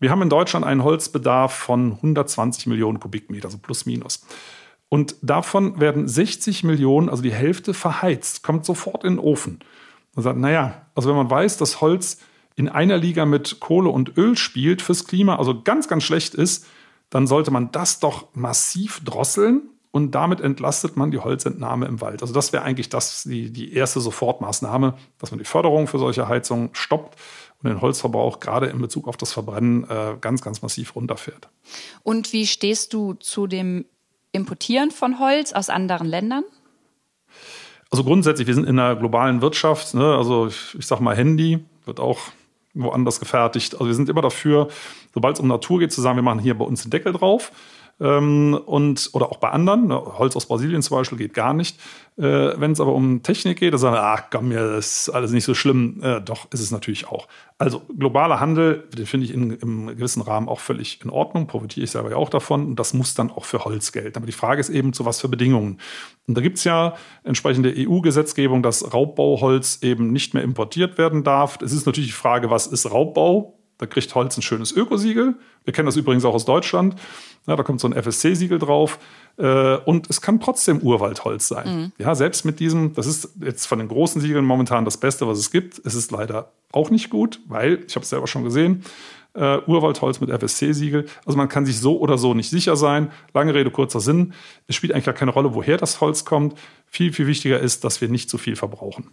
Wir 0.00 0.10
haben 0.10 0.22
in 0.22 0.28
Deutschland 0.28 0.66
einen 0.66 0.82
Holzbedarf 0.82 1.54
von 1.54 1.92
120 1.92 2.66
Millionen 2.66 3.00
Kubikmeter, 3.00 3.46
also 3.46 3.58
plus 3.58 3.86
minus. 3.86 4.26
Und 4.88 5.16
davon 5.22 5.80
werden 5.80 6.06
60 6.06 6.64
Millionen, 6.64 7.08
also 7.08 7.22
die 7.22 7.32
Hälfte, 7.32 7.74
verheizt, 7.74 8.42
kommt 8.42 8.64
sofort 8.64 9.04
in 9.04 9.14
den 9.14 9.18
Ofen. 9.18 9.60
Man 10.14 10.22
sagt, 10.22 10.38
naja, 10.38 10.86
also 10.94 11.08
wenn 11.08 11.16
man 11.16 11.30
weiß, 11.30 11.56
dass 11.56 11.80
Holz 11.80 12.18
in 12.54 12.68
einer 12.68 12.96
Liga 12.96 13.26
mit 13.26 13.60
Kohle 13.60 13.90
und 13.90 14.16
Öl 14.16 14.36
spielt, 14.36 14.82
fürs 14.82 15.06
Klima 15.06 15.36
also 15.36 15.62
ganz, 15.62 15.88
ganz 15.88 16.04
schlecht 16.04 16.34
ist, 16.34 16.66
dann 17.10 17.26
sollte 17.26 17.50
man 17.50 17.70
das 17.70 18.00
doch 18.00 18.28
massiv 18.34 19.02
drosseln 19.04 19.70
und 19.90 20.10
damit 20.12 20.40
entlastet 20.40 20.96
man 20.96 21.10
die 21.10 21.18
Holzentnahme 21.18 21.86
im 21.86 22.00
Wald. 22.00 22.22
Also 22.22 22.34
das 22.34 22.52
wäre 22.52 22.64
eigentlich 22.64 22.88
das, 22.88 23.24
die, 23.24 23.52
die 23.52 23.72
erste 23.72 24.00
Sofortmaßnahme, 24.00 24.94
dass 25.18 25.30
man 25.30 25.38
die 25.38 25.44
Förderung 25.44 25.86
für 25.86 25.98
solche 25.98 26.28
Heizungen 26.28 26.70
stoppt 26.72 27.18
und 27.62 27.68
den 27.70 27.80
Holzverbrauch 27.80 28.40
gerade 28.40 28.66
in 28.66 28.78
Bezug 28.78 29.08
auf 29.08 29.16
das 29.16 29.32
Verbrennen 29.32 29.88
äh, 29.88 30.16
ganz, 30.20 30.42
ganz 30.42 30.62
massiv 30.62 30.96
runterfährt. 30.96 31.48
Und 32.02 32.32
wie 32.32 32.46
stehst 32.46 32.92
du 32.92 33.14
zu 33.14 33.46
dem 33.46 33.86
Importieren 34.36 34.90
von 34.90 35.18
Holz 35.18 35.52
aus 35.52 35.70
anderen 35.70 36.06
Ländern? 36.06 36.44
Also 37.90 38.04
grundsätzlich, 38.04 38.46
wir 38.46 38.54
sind 38.54 38.68
in 38.68 38.78
einer 38.78 38.96
globalen 38.96 39.40
Wirtschaft. 39.42 39.94
Ne? 39.94 40.16
Also 40.16 40.48
ich, 40.48 40.76
ich 40.78 40.86
sage 40.86 41.02
mal, 41.02 41.16
Handy 41.16 41.64
wird 41.84 42.00
auch 42.00 42.18
woanders 42.74 43.20
gefertigt. 43.20 43.74
Also 43.74 43.86
wir 43.86 43.94
sind 43.94 44.08
immer 44.08 44.22
dafür, 44.22 44.68
sobald 45.14 45.36
es 45.36 45.40
um 45.40 45.48
Natur 45.48 45.80
geht, 45.80 45.92
zu 45.92 46.00
sagen, 46.00 46.16
wir 46.16 46.22
machen 46.22 46.40
hier 46.40 46.56
bei 46.56 46.64
uns 46.64 46.82
den 46.82 46.90
Deckel 46.90 47.12
drauf. 47.12 47.52
Ähm, 47.98 48.58
und, 48.66 49.10
oder 49.14 49.30
auch 49.30 49.38
bei 49.38 49.50
anderen, 49.50 49.86
ne, 49.86 50.18
Holz 50.18 50.36
aus 50.36 50.46
Brasilien 50.46 50.82
zum 50.82 50.98
Beispiel 50.98 51.16
geht 51.16 51.32
gar 51.32 51.54
nicht. 51.54 51.78
Äh, 52.18 52.22
Wenn 52.22 52.72
es 52.72 52.80
aber 52.80 52.92
um 52.92 53.22
Technik 53.22 53.58
geht, 53.58 53.72
da 53.72 53.78
sagen 53.78 53.94
wir, 53.94 54.02
ach 54.02 54.24
komm, 54.30 54.48
mir 54.48 54.74
das 54.74 55.08
ist 55.08 55.10
alles 55.10 55.30
nicht 55.30 55.44
so 55.44 55.54
schlimm. 55.54 56.02
Äh, 56.02 56.20
doch, 56.20 56.46
ist 56.52 56.60
es 56.60 56.70
natürlich 56.70 57.08
auch. 57.08 57.26
Also 57.56 57.80
globaler 57.98 58.38
Handel, 58.38 58.86
den 58.94 59.06
finde 59.06 59.24
ich 59.24 59.32
in, 59.32 59.52
im 59.52 59.86
gewissen 59.86 60.20
Rahmen 60.20 60.46
auch 60.48 60.60
völlig 60.60 61.02
in 61.02 61.10
Ordnung, 61.10 61.46
profitiere 61.46 61.84
ich 61.84 61.90
selber 61.90 62.10
ja 62.10 62.16
auch 62.16 62.28
davon 62.28 62.66
und 62.66 62.76
das 62.78 62.92
muss 62.92 63.14
dann 63.14 63.30
auch 63.30 63.46
für 63.46 63.64
Holz 63.64 63.92
gelten. 63.92 64.18
Aber 64.18 64.26
die 64.26 64.32
Frage 64.32 64.60
ist 64.60 64.68
eben, 64.68 64.92
zu 64.92 65.06
was 65.06 65.22
für 65.22 65.28
Bedingungen. 65.28 65.78
Und 66.26 66.36
da 66.36 66.42
gibt 66.42 66.58
es 66.58 66.64
ja 66.64 66.96
entsprechende 67.24 67.72
EU-Gesetzgebung, 67.74 68.62
dass 68.62 68.92
Raubbauholz 68.92 69.78
eben 69.82 70.12
nicht 70.12 70.34
mehr 70.34 70.42
importiert 70.42 70.98
werden 70.98 71.24
darf. 71.24 71.58
Es 71.62 71.72
ist 71.72 71.86
natürlich 71.86 72.10
die 72.10 72.16
Frage, 72.16 72.50
was 72.50 72.66
ist 72.66 72.90
Raubbau? 72.90 73.55
Da 73.78 73.86
kriegt 73.86 74.14
Holz 74.14 74.36
ein 74.36 74.42
schönes 74.42 74.72
Ökosiegel. 74.72 75.34
Wir 75.64 75.72
kennen 75.72 75.86
das 75.86 75.96
übrigens 75.96 76.24
auch 76.24 76.34
aus 76.34 76.44
Deutschland. 76.44 76.96
Ja, 77.46 77.56
da 77.56 77.62
kommt 77.62 77.80
so 77.80 77.88
ein 77.88 77.92
FSC-Siegel 77.92 78.58
drauf. 78.58 78.98
Äh, 79.38 79.76
und 79.76 80.08
es 80.08 80.20
kann 80.20 80.40
trotzdem 80.40 80.80
Urwaldholz 80.80 81.48
sein. 81.48 81.76
Mhm. 81.76 81.92
Ja, 81.98 82.14
selbst 82.14 82.44
mit 82.44 82.58
diesem, 82.58 82.94
das 82.94 83.06
ist 83.06 83.34
jetzt 83.40 83.66
von 83.66 83.78
den 83.78 83.88
großen 83.88 84.20
Siegeln 84.20 84.44
momentan 84.44 84.84
das 84.84 84.96
Beste, 84.96 85.28
was 85.28 85.38
es 85.38 85.50
gibt. 85.50 85.80
Es 85.84 85.94
ist 85.94 86.10
leider 86.10 86.52
auch 86.72 86.90
nicht 86.90 87.10
gut, 87.10 87.40
weil, 87.46 87.84
ich 87.86 87.94
habe 87.96 88.02
es 88.04 88.10
selber 88.10 88.26
schon 88.26 88.44
gesehen, 88.44 88.84
äh, 89.36 89.58
Urwaldholz 89.66 90.20
mit 90.20 90.30
FSC-Siegel. 90.30 91.06
Also 91.24 91.36
man 91.36 91.48
kann 91.48 91.66
sich 91.66 91.78
so 91.78 91.98
oder 91.98 92.18
so 92.18 92.34
nicht 92.34 92.50
sicher 92.50 92.76
sein. 92.76 93.10
Lange 93.34 93.54
Rede, 93.54 93.70
kurzer 93.70 94.00
Sinn. 94.00 94.32
Es 94.66 94.74
spielt 94.74 94.92
eigentlich 94.92 95.04
gar 95.04 95.14
keine 95.14 95.30
Rolle, 95.30 95.54
woher 95.54 95.76
das 95.76 96.00
Holz 96.00 96.24
kommt. 96.24 96.58
Viel, 96.88 97.12
viel 97.12 97.26
wichtiger 97.26 97.60
ist, 97.60 97.84
dass 97.84 98.00
wir 98.00 98.08
nicht 98.08 98.30
zu 98.30 98.38
viel 98.38 98.56
verbrauchen. 98.56 99.10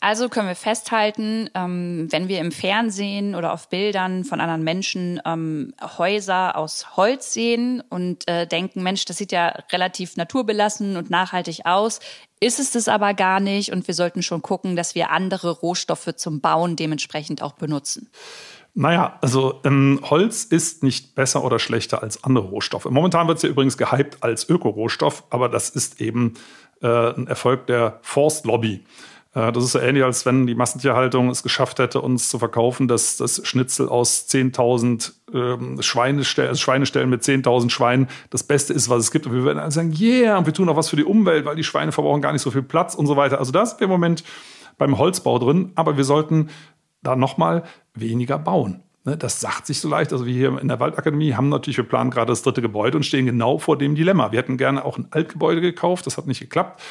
Also 0.00 0.28
können 0.28 0.48
wir 0.48 0.56
festhalten, 0.56 1.48
ähm, 1.54 2.08
wenn 2.10 2.28
wir 2.28 2.40
im 2.40 2.52
Fernsehen 2.52 3.34
oder 3.34 3.52
auf 3.52 3.70
Bildern 3.70 4.24
von 4.24 4.40
anderen 4.40 4.64
Menschen 4.64 5.20
ähm, 5.24 5.72
Häuser 5.96 6.56
aus 6.56 6.96
Holz 6.96 7.32
sehen 7.32 7.82
und 7.88 8.28
äh, 8.28 8.46
denken, 8.46 8.82
Mensch, 8.82 9.06
das 9.06 9.16
sieht 9.16 9.32
ja 9.32 9.48
relativ 9.72 10.16
naturbelassen 10.16 10.96
und 10.96 11.08
nachhaltig 11.08 11.64
aus, 11.64 12.00
ist 12.40 12.60
es 12.60 12.72
das 12.72 12.88
aber 12.88 13.14
gar 13.14 13.40
nicht 13.40 13.72
und 13.72 13.86
wir 13.86 13.94
sollten 13.94 14.22
schon 14.22 14.42
gucken, 14.42 14.76
dass 14.76 14.94
wir 14.94 15.10
andere 15.10 15.50
Rohstoffe 15.50 16.14
zum 16.16 16.40
Bauen 16.40 16.76
dementsprechend 16.76 17.40
auch 17.40 17.52
benutzen. 17.52 18.10
Naja, 18.76 19.18
also 19.20 19.60
ähm, 19.64 20.00
Holz 20.02 20.42
ist 20.44 20.82
nicht 20.82 21.14
besser 21.14 21.44
oder 21.44 21.60
schlechter 21.60 22.02
als 22.02 22.24
andere 22.24 22.46
Rohstoffe. 22.46 22.86
Momentan 22.86 23.28
wird 23.28 23.36
es 23.36 23.42
ja 23.44 23.48
übrigens 23.48 23.78
gehypt 23.78 24.22
als 24.22 24.48
Ökorohstoff, 24.48 25.24
aber 25.30 25.48
das 25.48 25.70
ist 25.70 26.00
eben 26.00 26.34
äh, 26.82 26.88
ein 27.12 27.28
Erfolg 27.28 27.68
der 27.68 28.00
Forstlobby. 28.02 28.84
Äh, 29.34 29.52
das 29.52 29.62
ist 29.62 29.72
so 29.72 29.78
ähnlich, 29.78 30.02
als 30.02 30.26
wenn 30.26 30.48
die 30.48 30.56
Massentierhaltung 30.56 31.30
es 31.30 31.44
geschafft 31.44 31.78
hätte, 31.78 32.00
uns 32.00 32.28
zu 32.28 32.40
verkaufen, 32.40 32.88
dass 32.88 33.16
das 33.16 33.46
Schnitzel 33.46 33.88
aus 33.88 34.26
10.000 34.28 35.12
ähm, 35.32 35.80
Schweinestellen, 35.80 36.48
also 36.48 36.60
Schweinestellen 36.60 37.10
mit 37.10 37.22
10.000 37.22 37.70
Schweinen 37.70 38.08
das 38.30 38.42
Beste 38.42 38.72
ist, 38.72 38.88
was 38.88 39.04
es 39.04 39.10
gibt. 39.12 39.26
Und 39.26 39.34
wir 39.34 39.44
werden 39.44 39.70
sagen, 39.70 39.94
yeah, 39.98 40.36
und 40.36 40.46
wir 40.46 40.52
tun 40.52 40.68
auch 40.68 40.76
was 40.76 40.88
für 40.88 40.96
die 40.96 41.04
Umwelt, 41.04 41.44
weil 41.44 41.54
die 41.54 41.64
Schweine 41.64 41.92
verbrauchen 41.92 42.22
gar 42.22 42.32
nicht 42.32 42.42
so 42.42 42.50
viel 42.50 42.62
Platz 42.62 42.96
und 42.96 43.06
so 43.06 43.16
weiter. 43.16 43.38
Also 43.38 43.52
da 43.52 43.64
sind 43.64 43.78
wir 43.78 43.84
im 43.84 43.90
Moment 43.90 44.24
beim 44.78 44.98
Holzbau 44.98 45.38
drin, 45.38 45.70
aber 45.76 45.96
wir 45.96 46.04
sollten 46.04 46.48
da 47.04 47.16
nochmal 47.16 47.62
weniger 47.94 48.38
bauen. 48.38 48.82
Ne, 49.06 49.18
das 49.18 49.38
sagt 49.38 49.66
sich 49.66 49.80
so 49.80 49.88
leicht. 49.88 50.12
Also 50.12 50.24
wir 50.24 50.32
hier 50.32 50.58
in 50.58 50.68
der 50.68 50.80
Waldakademie 50.80 51.34
haben 51.34 51.50
natürlich, 51.50 51.76
wir 51.76 51.84
planen 51.84 52.10
gerade 52.10 52.32
das 52.32 52.42
dritte 52.42 52.62
Gebäude 52.62 52.96
und 52.96 53.02
stehen 53.04 53.26
genau 53.26 53.58
vor 53.58 53.76
dem 53.76 53.94
Dilemma. 53.94 54.32
Wir 54.32 54.38
hätten 54.38 54.56
gerne 54.56 54.84
auch 54.84 54.96
ein 54.96 55.08
Altgebäude 55.10 55.60
gekauft, 55.60 56.06
das 56.06 56.16
hat 56.16 56.26
nicht 56.26 56.40
geklappt, 56.40 56.82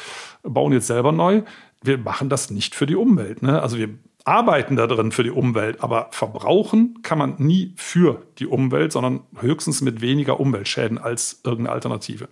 bauen 0.44 0.72
jetzt 0.72 0.86
selber 0.86 1.10
neu. 1.10 1.42
Wir 1.82 1.98
machen 1.98 2.28
das 2.28 2.50
nicht 2.50 2.76
für 2.76 2.86
die 2.86 2.94
Umwelt. 2.94 3.42
Ne? 3.42 3.60
Also 3.60 3.78
wir 3.78 3.90
arbeiten 4.24 4.76
da 4.76 4.86
drin 4.86 5.10
für 5.10 5.24
die 5.24 5.30
Umwelt, 5.30 5.82
aber 5.82 6.08
verbrauchen 6.12 7.00
kann 7.02 7.18
man 7.18 7.34
nie 7.38 7.74
für 7.76 8.22
die 8.38 8.46
Umwelt, 8.46 8.92
sondern 8.92 9.20
höchstens 9.40 9.82
mit 9.82 10.00
weniger 10.00 10.38
Umweltschäden 10.38 10.98
als 10.98 11.40
irgendeine 11.44 11.74
Alternative. 11.74 12.28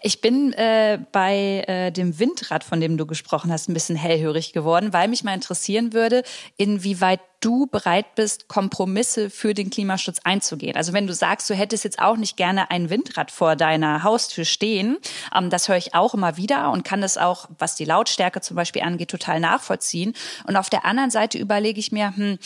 Ich 0.00 0.20
bin 0.20 0.52
äh, 0.52 0.98
bei 1.12 1.64
äh, 1.66 1.90
dem 1.90 2.18
Windrad, 2.18 2.64
von 2.64 2.80
dem 2.80 2.96
du 2.96 3.06
gesprochen 3.06 3.52
hast, 3.52 3.68
ein 3.68 3.74
bisschen 3.74 3.96
hellhörig 3.96 4.52
geworden, 4.52 4.92
weil 4.92 5.08
mich 5.08 5.24
mal 5.24 5.34
interessieren 5.34 5.92
würde, 5.92 6.22
inwieweit 6.56 7.20
du 7.40 7.66
bereit 7.66 8.14
bist, 8.14 8.48
Kompromisse 8.48 9.30
für 9.30 9.54
den 9.54 9.70
Klimaschutz 9.70 10.18
einzugehen. 10.24 10.76
Also 10.76 10.92
wenn 10.92 11.06
du 11.06 11.14
sagst, 11.14 11.48
du 11.48 11.54
hättest 11.54 11.84
jetzt 11.84 12.00
auch 12.00 12.16
nicht 12.16 12.36
gerne 12.36 12.70
ein 12.70 12.90
Windrad 12.90 13.30
vor 13.30 13.54
deiner 13.54 14.02
Haustür 14.02 14.44
stehen, 14.44 14.98
ähm, 15.34 15.50
das 15.50 15.68
höre 15.68 15.76
ich 15.76 15.94
auch 15.94 16.14
immer 16.14 16.36
wieder 16.36 16.70
und 16.70 16.84
kann 16.84 17.00
das 17.00 17.16
auch, 17.16 17.48
was 17.58 17.74
die 17.74 17.84
Lautstärke 17.84 18.40
zum 18.40 18.56
Beispiel 18.56 18.82
angeht, 18.82 19.10
total 19.10 19.40
nachvollziehen. 19.40 20.14
Und 20.46 20.56
auf 20.56 20.70
der 20.70 20.84
anderen 20.84 21.10
Seite 21.10 21.38
überlege 21.38 21.78
ich 21.78 21.92
mir, 21.92 22.14
hm, 22.16 22.38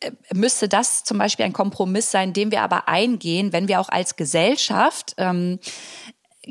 äh, 0.00 0.10
müsste 0.32 0.68
das 0.68 1.04
zum 1.04 1.18
Beispiel 1.18 1.46
ein 1.46 1.52
Kompromiss 1.52 2.10
sein, 2.10 2.32
den 2.32 2.50
wir 2.50 2.62
aber 2.62 2.88
eingehen, 2.88 3.52
wenn 3.52 3.68
wir 3.68 3.80
auch 3.80 3.88
als 3.88 4.16
Gesellschaft 4.16 5.14
ähm, 5.16 5.58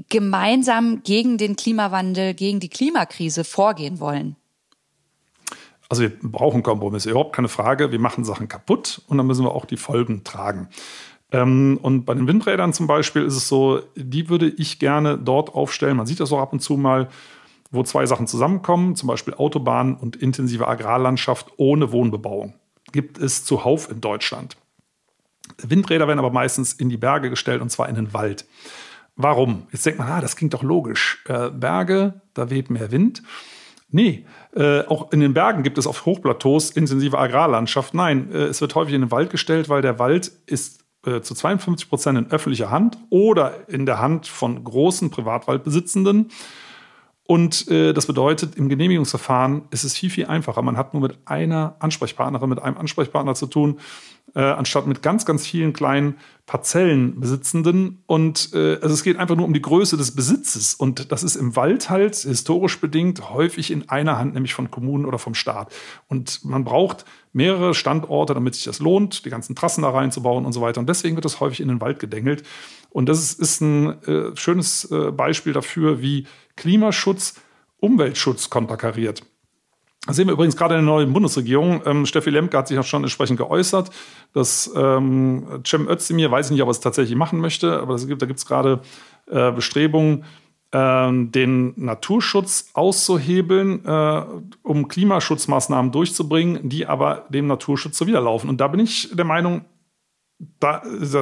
gemeinsam 0.09 1.03
gegen 1.03 1.37
den 1.37 1.55
Klimawandel, 1.55 2.33
gegen 2.33 2.59
die 2.59 2.69
Klimakrise 2.69 3.43
vorgehen 3.43 3.99
wollen? 3.99 4.35
Also 5.89 6.03
wir 6.03 6.11
brauchen 6.21 6.63
Kompromisse, 6.63 7.11
überhaupt 7.11 7.35
keine 7.35 7.49
Frage. 7.49 7.91
Wir 7.91 7.99
machen 7.99 8.23
Sachen 8.23 8.47
kaputt 8.47 9.01
und 9.07 9.17
dann 9.17 9.27
müssen 9.27 9.45
wir 9.45 9.51
auch 9.51 9.65
die 9.65 9.77
Folgen 9.77 10.23
tragen. 10.23 10.69
Ähm, 11.31 11.79
und 11.81 12.05
bei 12.05 12.13
den 12.13 12.27
Windrädern 12.27 12.73
zum 12.73 12.87
Beispiel 12.87 13.23
ist 13.23 13.35
es 13.35 13.47
so, 13.47 13.81
die 13.95 14.29
würde 14.29 14.47
ich 14.49 14.79
gerne 14.79 15.17
dort 15.17 15.53
aufstellen. 15.53 15.97
Man 15.97 16.07
sieht 16.07 16.19
das 16.19 16.31
auch 16.31 16.39
ab 16.39 16.53
und 16.53 16.61
zu 16.61 16.77
mal, 16.77 17.09
wo 17.71 17.83
zwei 17.83 18.05
Sachen 18.05 18.27
zusammenkommen, 18.27 18.95
zum 18.95 19.07
Beispiel 19.07 19.33
Autobahnen 19.33 19.95
und 19.95 20.15
intensive 20.15 20.67
Agrarlandschaft 20.67 21.51
ohne 21.57 21.91
Wohnbebauung. 21.91 22.53
Gibt 22.91 23.17
es 23.17 23.43
zuhauf 23.43 23.89
in 23.89 23.99
Deutschland. 23.99 24.55
Windräder 25.57 26.07
werden 26.07 26.19
aber 26.19 26.29
meistens 26.29 26.73
in 26.73 26.89
die 26.89 26.97
Berge 26.97 27.29
gestellt 27.29 27.61
und 27.61 27.69
zwar 27.69 27.89
in 27.89 27.95
den 27.95 28.13
Wald. 28.13 28.45
Warum? 29.15 29.67
Jetzt 29.71 29.85
denkt 29.85 29.99
man, 29.99 30.07
ah, 30.09 30.21
das 30.21 30.35
klingt 30.35 30.53
doch 30.53 30.63
logisch. 30.63 31.23
Äh, 31.27 31.49
Berge, 31.49 32.21
da 32.33 32.49
weht 32.49 32.69
mehr 32.69 32.91
Wind. 32.91 33.21
Nee, 33.89 34.25
äh, 34.55 34.81
auch 34.87 35.11
in 35.11 35.19
den 35.19 35.35
Bergen 35.35 35.61
gibt 35.61 35.77
es 35.77 35.85
auf 35.85 36.05
Hochplateaus 36.05 36.71
intensive 36.71 37.19
Agrarlandschaft. 37.19 37.93
Nein, 37.93 38.31
äh, 38.31 38.45
es 38.45 38.59
wird 38.59 38.73
häufig 38.73 38.95
in 38.95 39.01
den 39.01 39.11
Wald 39.11 39.29
gestellt, 39.29 39.69
weil 39.69 39.83
der 39.83 39.99
Wald 39.99 40.31
ist 40.47 40.83
äh, 41.05 41.21
zu 41.21 41.35
52 41.35 41.89
Prozent 41.89 42.17
in 42.17 42.31
öffentlicher 42.31 42.71
Hand 42.71 42.97
oder 43.11 43.69
in 43.69 43.85
der 43.85 43.99
Hand 43.99 44.25
von 44.25 44.63
großen 44.63 45.11
Privatwaldbesitzenden. 45.11 46.31
Und 47.25 47.69
äh, 47.69 47.93
das 47.93 48.05
bedeutet, 48.05 48.55
im 48.57 48.67
Genehmigungsverfahren 48.67 49.63
ist 49.71 49.85
es 49.85 49.95
viel, 49.95 50.09
viel 50.09 50.25
einfacher. 50.25 50.61
Man 50.61 50.75
hat 50.75 50.93
nur 50.93 51.01
mit 51.01 51.17
einer 51.25 51.75
Ansprechpartnerin, 51.79 52.49
mit 52.49 52.61
einem 52.61 52.77
Ansprechpartner 52.77 53.33
zu 53.33 53.47
tun, 53.47 53.79
äh, 54.35 54.41
anstatt 54.41 54.87
mit 54.87 55.01
ganz, 55.01 55.25
ganz 55.25 55.45
vielen 55.45 55.73
kleinen 55.73 56.15
Parzellenbesitzenden 56.45 58.03
und 58.05 58.49
äh, 58.53 58.77
also 58.81 58.93
es 58.93 59.03
geht 59.03 59.17
einfach 59.17 59.35
nur 59.35 59.45
um 59.45 59.53
die 59.53 59.61
Größe 59.61 59.95
des 59.95 60.15
Besitzes 60.15 60.73
und 60.73 61.11
das 61.11 61.23
ist 61.23 61.35
im 61.35 61.55
Wald 61.55 61.89
halt 61.89 62.15
historisch 62.15 62.81
bedingt 62.81 63.29
häufig 63.29 63.71
in 63.71 63.89
einer 63.89 64.17
Hand, 64.17 64.33
nämlich 64.33 64.53
von 64.53 64.69
Kommunen 64.69 65.05
oder 65.05 65.19
vom 65.19 65.35
Staat. 65.35 65.73
Und 66.07 66.43
man 66.43 66.65
braucht 66.65 67.05
mehrere 67.31 67.73
Standorte, 67.73 68.33
damit 68.33 68.55
sich 68.55 68.65
das 68.65 68.79
lohnt, 68.79 69.23
die 69.23 69.29
ganzen 69.29 69.55
Trassen 69.55 69.83
da 69.83 69.91
reinzubauen 69.91 70.45
und 70.45 70.51
so 70.51 70.61
weiter. 70.61 70.81
Und 70.81 70.89
deswegen 70.89 71.15
wird 71.15 71.25
das 71.25 71.39
häufig 71.39 71.61
in 71.61 71.69
den 71.69 71.79
Wald 71.79 71.99
gedengelt. 71.99 72.43
Und 72.89 73.07
das 73.07 73.19
ist, 73.19 73.39
ist 73.39 73.61
ein 73.61 74.03
äh, 74.03 74.35
schönes 74.35 74.89
äh, 74.91 75.11
Beispiel 75.11 75.53
dafür, 75.53 76.01
wie 76.01 76.27
Klimaschutz 76.55 77.35
Umweltschutz 77.77 78.49
konterkariert. 78.49 79.23
Das 80.05 80.17
sehen 80.17 80.27
wir 80.27 80.33
übrigens 80.33 80.57
gerade 80.57 80.75
in 80.75 80.85
der 80.85 80.93
neuen 80.93 81.13
Bundesregierung. 81.13 81.81
Ähm, 81.85 82.05
Steffi 82.05 82.29
Lemke 82.29 82.57
hat 82.57 82.67
sich 82.67 82.77
auch 82.77 82.85
schon 82.85 83.03
entsprechend 83.03 83.37
geäußert, 83.37 83.89
dass 84.33 84.71
ähm, 84.75 85.61
Cem 85.65 85.87
Özdemir, 85.87 86.29
weiß 86.29 86.47
ich 86.47 86.51
nicht, 86.51 86.61
ob 86.61 86.67
er 86.67 86.71
es 86.71 86.81
tatsächlich 86.81 87.15
machen 87.15 87.39
möchte, 87.39 87.79
aber 87.79 87.97
gibt, 87.97 88.21
da 88.21 88.25
gibt 88.25 88.39
es 88.39 88.45
gerade 88.45 88.81
äh, 89.29 89.51
Bestrebungen, 89.51 90.25
äh, 90.71 91.09
den 91.11 91.73
Naturschutz 91.77 92.69
auszuhebeln, 92.73 93.85
äh, 93.85 94.23
um 94.63 94.89
Klimaschutzmaßnahmen 94.89 95.93
durchzubringen, 95.93 96.67
die 96.67 96.85
aber 96.85 97.25
dem 97.29 97.47
Naturschutz 97.47 97.97
zuwiderlaufen. 97.97 98.49
Und 98.49 98.59
da 98.59 98.67
bin 98.67 98.81
ich 98.81 99.09
der 99.13 99.25
Meinung, 99.25 99.63
da, 100.59 100.81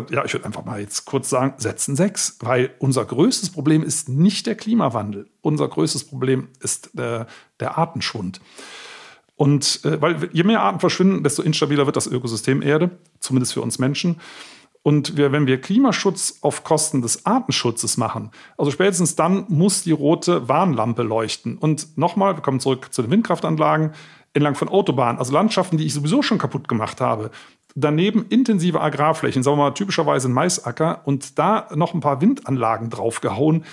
ja, 0.10 0.26
ich 0.26 0.34
würde 0.34 0.46
einfach 0.46 0.66
mal 0.66 0.80
jetzt 0.80 1.06
kurz 1.06 1.30
sagen, 1.30 1.54
setzen 1.58 1.96
sechs, 1.96 2.38
weil 2.42 2.72
unser 2.80 3.06
größtes 3.06 3.52
Problem 3.52 3.84
ist 3.84 4.10
nicht 4.10 4.48
der 4.48 4.56
Klimawandel. 4.56 5.30
Unser 5.42 5.68
größtes 5.68 6.06
Problem 6.06 6.50
ist 6.60 6.92
der, 6.94 7.28
der 7.60 7.78
Artenschwund. 7.78 8.42
Und 9.36 9.82
äh, 9.86 10.00
weil 10.02 10.30
je 10.34 10.44
mehr 10.44 10.62
Arten 10.62 10.80
verschwinden, 10.80 11.24
desto 11.24 11.42
instabiler 11.42 11.86
wird 11.86 11.96
das 11.96 12.08
Ökosystem 12.08 12.62
Erde, 12.62 12.92
zumindest 13.20 13.54
für 13.54 13.62
uns 13.62 13.80
Menschen. 13.80 14.22
Und 14.84 15.16
wir, 15.16 15.32
wenn 15.32 15.46
wir 15.46 15.62
Klimaschutz 15.62 16.40
auf 16.42 16.64
Kosten 16.64 17.02
des 17.02 17.26
Artenschutzes 17.26 17.98
machen, 17.98 18.32
also 18.58 18.72
spätestens 18.72 19.16
dann 19.16 19.46
muss 19.48 19.84
die 19.84 19.92
rote 19.92 20.48
Warnlampe 20.48 21.04
leuchten. 21.04 21.58
Und 21.58 21.98
nochmal, 21.98 22.36
wir 22.36 22.42
kommen 22.42 22.60
zurück 22.60 22.88
zu 22.92 23.02
den 23.04 23.12
Windkraftanlagen 23.12 23.94
entlang 24.34 24.56
von 24.56 24.70
Autobahnen, 24.70 25.20
also 25.20 25.34
Landschaften, 25.34 25.78
die 25.78 25.86
ich 25.86 25.94
sowieso 25.94 26.22
schon 26.22 26.38
kaputt 26.38 26.68
gemacht 26.68 27.02
habe. 27.02 27.32
Daneben 27.76 28.26
intensive 28.30 28.82
Agrarflächen, 28.82 29.44
sagen 29.44 29.58
wir 29.58 29.64
mal 29.64 29.72
typischerweise 29.72 30.30
ein 30.30 30.34
Maisacker 30.34 31.02
und 31.06 31.40
da 31.40 31.68
noch 31.74 31.94
ein 31.94 32.02
paar 32.02 32.22
Windanlagen 32.22 32.90
draufgehauen, 32.90 33.64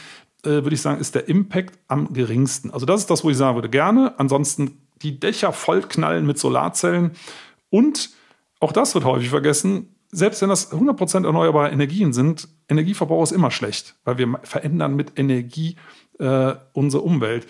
äh, 0.44 0.50
würde 0.50 0.74
ich 0.74 0.82
sagen, 0.82 1.00
ist 1.00 1.14
der 1.14 1.28
Impact 1.28 1.78
am 1.88 2.12
geringsten. 2.12 2.70
Also 2.70 2.86
das 2.86 3.00
ist 3.00 3.10
das, 3.10 3.24
wo 3.24 3.30
ich 3.30 3.36
sagen 3.36 3.56
würde, 3.56 3.68
gerne. 3.68 4.14
Ansonsten 4.18 4.80
die 5.02 5.18
Dächer 5.18 5.52
vollknallen 5.52 6.26
mit 6.26 6.38
Solarzellen 6.38 7.12
und 7.70 8.10
auch 8.60 8.72
das 8.72 8.94
wird 8.94 9.04
häufig 9.04 9.30
vergessen, 9.30 9.94
selbst 10.10 10.40
wenn 10.42 10.48
das 10.48 10.72
100% 10.72 11.24
erneuerbare 11.24 11.70
Energien 11.70 12.12
sind, 12.12 12.48
Energieverbrauch 12.68 13.22
ist 13.22 13.32
immer 13.32 13.50
schlecht, 13.50 13.96
weil 14.04 14.18
wir 14.18 14.40
verändern 14.42 14.96
mit 14.96 15.18
Energie 15.18 15.76
äh, 16.18 16.54
unsere 16.72 17.02
Umwelt. 17.02 17.46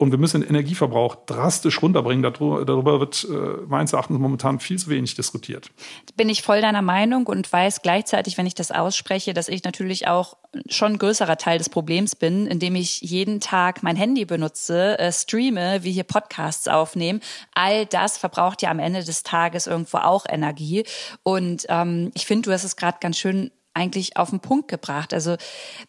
Und 0.00 0.12
wir 0.12 0.18
müssen 0.18 0.40
den 0.40 0.48
Energieverbrauch 0.48 1.26
drastisch 1.26 1.82
runterbringen. 1.82 2.22
Darüber 2.22 3.00
wird 3.00 3.28
äh, 3.30 3.66
meines 3.68 3.92
Erachtens 3.92 4.18
momentan 4.18 4.58
viel 4.58 4.78
zu 4.78 4.88
wenig 4.88 5.14
diskutiert. 5.14 5.70
Bin 6.16 6.30
ich 6.30 6.40
voll 6.40 6.62
deiner 6.62 6.80
Meinung 6.80 7.26
und 7.26 7.52
weiß 7.52 7.82
gleichzeitig, 7.82 8.38
wenn 8.38 8.46
ich 8.46 8.54
das 8.54 8.70
ausspreche, 8.70 9.34
dass 9.34 9.48
ich 9.48 9.62
natürlich 9.62 10.08
auch 10.08 10.38
schon 10.70 10.92
ein 10.92 10.98
größerer 10.98 11.36
Teil 11.36 11.58
des 11.58 11.68
Problems 11.68 12.16
bin, 12.16 12.46
indem 12.46 12.76
ich 12.76 13.02
jeden 13.02 13.40
Tag 13.40 13.82
mein 13.82 13.94
Handy 13.94 14.24
benutze, 14.24 14.98
äh, 14.98 15.12
streame, 15.12 15.84
wie 15.84 15.92
hier 15.92 16.04
Podcasts 16.04 16.66
aufnehmen. 16.66 17.20
All 17.54 17.84
das 17.84 18.16
verbraucht 18.16 18.62
ja 18.62 18.70
am 18.70 18.78
Ende 18.78 19.04
des 19.04 19.22
Tages 19.22 19.66
irgendwo 19.66 19.98
auch 19.98 20.24
Energie. 20.26 20.84
Und 21.24 21.66
ähm, 21.68 22.10
ich 22.14 22.24
finde, 22.24 22.48
du 22.48 22.54
hast 22.54 22.64
es 22.64 22.76
gerade 22.76 22.96
ganz 23.02 23.18
schön 23.18 23.50
eigentlich 23.74 24.16
auf 24.16 24.30
den 24.30 24.40
Punkt 24.40 24.68
gebracht. 24.68 25.14
Also 25.14 25.36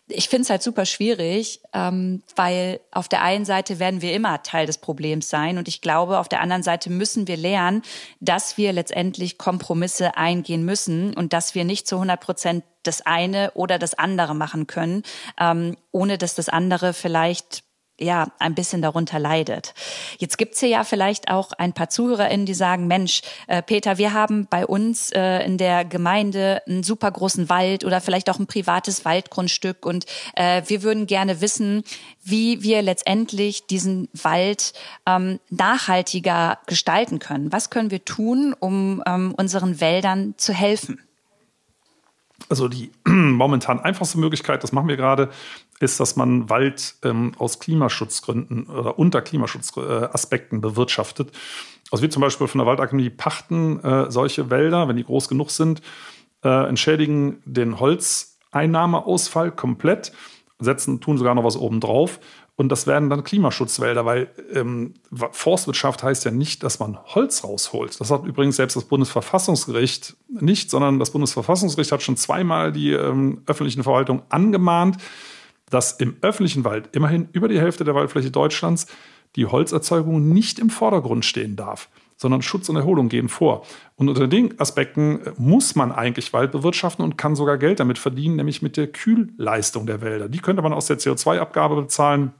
ich 0.07 0.29
finde 0.29 0.43
es 0.43 0.50
halt 0.50 0.61
super 0.61 0.85
schwierig, 0.85 1.61
ähm, 1.73 2.21
weil 2.35 2.79
auf 2.91 3.07
der 3.07 3.23
einen 3.23 3.45
Seite 3.45 3.79
werden 3.79 4.01
wir 4.01 4.13
immer 4.13 4.43
Teil 4.43 4.65
des 4.65 4.77
Problems 4.77 5.29
sein 5.29 5.57
und 5.57 5.67
ich 5.67 5.81
glaube, 5.81 6.19
auf 6.19 6.29
der 6.29 6.41
anderen 6.41 6.63
Seite 6.63 6.89
müssen 6.89 7.27
wir 7.27 7.38
lernen, 7.38 7.81
dass 8.19 8.57
wir 8.57 8.71
letztendlich 8.73 9.38
Kompromisse 9.38 10.15
eingehen 10.15 10.63
müssen 10.63 11.13
und 11.15 11.33
dass 11.33 11.55
wir 11.55 11.65
nicht 11.65 11.88
zu 11.88 11.95
100 11.95 12.19
Prozent 12.19 12.63
das 12.83 13.01
eine 13.01 13.51
oder 13.53 13.79
das 13.79 13.93
andere 13.93 14.35
machen 14.35 14.67
können, 14.67 15.03
ähm, 15.39 15.75
ohne 15.91 16.17
dass 16.17 16.35
das 16.35 16.50
andere 16.50 16.93
vielleicht 16.93 17.63
ja 18.01 18.27
ein 18.39 18.55
bisschen 18.55 18.81
darunter 18.81 19.19
leidet. 19.19 19.73
Jetzt 20.17 20.38
gibt's 20.38 20.60
hier 20.60 20.69
ja 20.69 20.84
vielleicht 20.84 21.30
auch 21.30 21.52
ein 21.54 21.73
paar 21.73 21.89
ZuhörerInnen, 21.89 22.45
die 22.45 22.54
sagen, 22.54 22.88
Mensch, 22.88 23.21
äh, 23.47 23.62
Peter, 23.62 23.97
wir 23.97 24.13
haben 24.13 24.47
bei 24.49 24.65
uns 24.65 25.12
äh, 25.12 25.45
in 25.45 25.58
der 25.58 25.86
Gemeinde 25.86 26.62
einen 26.67 26.84
super 26.84 27.12
großen 27.12 27.49
Wald 27.49 27.86
oder 27.86 28.02
vielleicht 28.02 28.30
auch 28.30 28.39
ein 28.39 28.47
privates 28.47 29.06
Waldgrundstück 29.06 29.86
und 29.86 30.06
äh, 30.36 30.62
wir 30.67 30.84
würden 30.84 31.08
gerne 31.08 31.41
wissen, 31.41 31.84
wie 32.23 32.63
wir 32.63 32.82
letztendlich 32.82 33.67
diesen 33.67 34.10
Wald 34.13 34.73
ähm, 35.06 35.39
nachhaltiger 35.49 36.60
gestalten 36.67 37.19
können. 37.19 37.52
Was 37.52 37.69
können 37.69 37.91
wir 37.91 38.06
tun, 38.06 38.56
um 38.60 39.04
ähm, 39.06 39.34
unseren 39.38 39.80
Wäldern 39.80 40.36
zu 40.38 40.54
helfen? 40.54 41.02
Also 42.49 42.67
die 42.67 42.91
momentan 43.08 43.80
einfachste 43.80 44.19
Möglichkeit, 44.19 44.63
das 44.63 44.71
machen 44.71 44.88
wir 44.88 44.97
gerade, 44.97 45.30
ist, 45.82 46.00
dass 46.00 46.15
man 46.15 46.50
Wald 46.50 46.96
ähm, 47.04 47.34
aus 47.38 47.60
Klimaschutzgründen 47.60 48.65
oder 48.65 49.00
unter 49.00 49.22
Klimaschutzaspekten 49.22 50.60
äh, 50.60 50.62
bewirtschaftet. 50.62 51.32
Also 51.91 52.04
wir 52.04 52.10
zum 52.10 52.22
Beispiel 52.22 52.48
von 52.48 52.60
der 52.60 52.67
Waldakademie 52.67 53.10
pachten 53.10 53.84
äh, 53.84 54.10
solche 54.10 54.50
Wälder, 54.50 54.88
wenn 54.88 54.96
die 54.96 55.04
groß 55.04 55.28
genug 55.28 55.52
sind, 55.52 55.82
äh, 56.44 56.67
entschädigen 56.67 57.41
den 57.46 57.80
Holzeinnahmeausfall 57.80 59.52
komplett, 59.52 60.12
setzen, 60.60 61.02
tun 61.02 61.17
sogar 61.17 61.36
noch 61.36 61.44
was 61.44 61.58
obendrauf. 61.58 62.20
Und 62.56 62.70
das 62.70 62.86
werden 62.86 63.10
dann 63.10 63.24
Klimaschutzwälder, 63.24 64.06
weil 64.06 64.30
ähm, 64.54 64.94
Forstwirtschaft 65.32 66.04
heißt 66.04 66.26
ja 66.26 66.32
nicht, 66.32 66.62
dass 66.63 66.80
man 66.80 66.98
Holz 67.06 67.44
rausholt. 67.44 68.00
Das 68.00 68.12
hat 68.12 68.24
übrigens 68.26 68.58
selbst 68.58 68.76
das 68.76 68.84
Bundesverfassungsgericht 68.84 70.15
nicht, 70.30 70.70
sondern 70.70 71.00
das 71.00 71.10
Bundesverfassungsgericht 71.10 71.91
hat 71.91 72.04
schon 72.04 72.17
zweimal 72.17 72.72
die 72.72 72.91
ähm, 72.91 73.41
öffentlichen 73.48 73.84
Verwaltung 73.84 74.22
angemahnt, 74.30 74.98
dass 75.71 75.93
im 75.93 76.17
öffentlichen 76.21 76.63
Wald 76.63 76.89
immerhin 76.91 77.29
über 77.31 77.47
die 77.47 77.60
Hälfte 77.60 77.84
der 77.84 77.95
Waldfläche 77.95 78.29
Deutschlands 78.29 78.88
die 79.36 79.45
Holzerzeugung 79.45 80.29
nicht 80.29 80.60
im 80.60 80.69
Vordergrund 80.69 81.25
stehen 81.25 81.55
darf, 81.55 81.89
sondern 82.17 82.41
Schutz 82.41 82.69
und 82.69 82.75
Erholung 82.75 83.10
gehen 83.10 83.29
vor. 83.29 83.65
Und 83.95 84.10
unter 84.10 84.27
den 84.27 84.60
Aspekten 84.60 85.21
muss 85.38 85.75
man 85.75 85.91
eigentlich 85.91 86.34
Wald 86.34 86.51
bewirtschaften 86.51 87.03
und 87.03 87.17
kann 87.17 87.36
sogar 87.36 87.57
Geld 87.57 87.79
damit 87.79 87.97
verdienen, 87.97 88.36
nämlich 88.36 88.62
mit 88.62 88.77
der 88.77 88.88
Kühlleistung 88.88 89.88
der 89.88 90.01
Wälder. 90.01 90.27
Die 90.27 90.39
könnte 90.39 90.62
man 90.62 90.73
aus 90.73 90.88
der 90.88 90.99
CO2-Abgabe 90.99 91.81
bezahlen, 91.81 92.34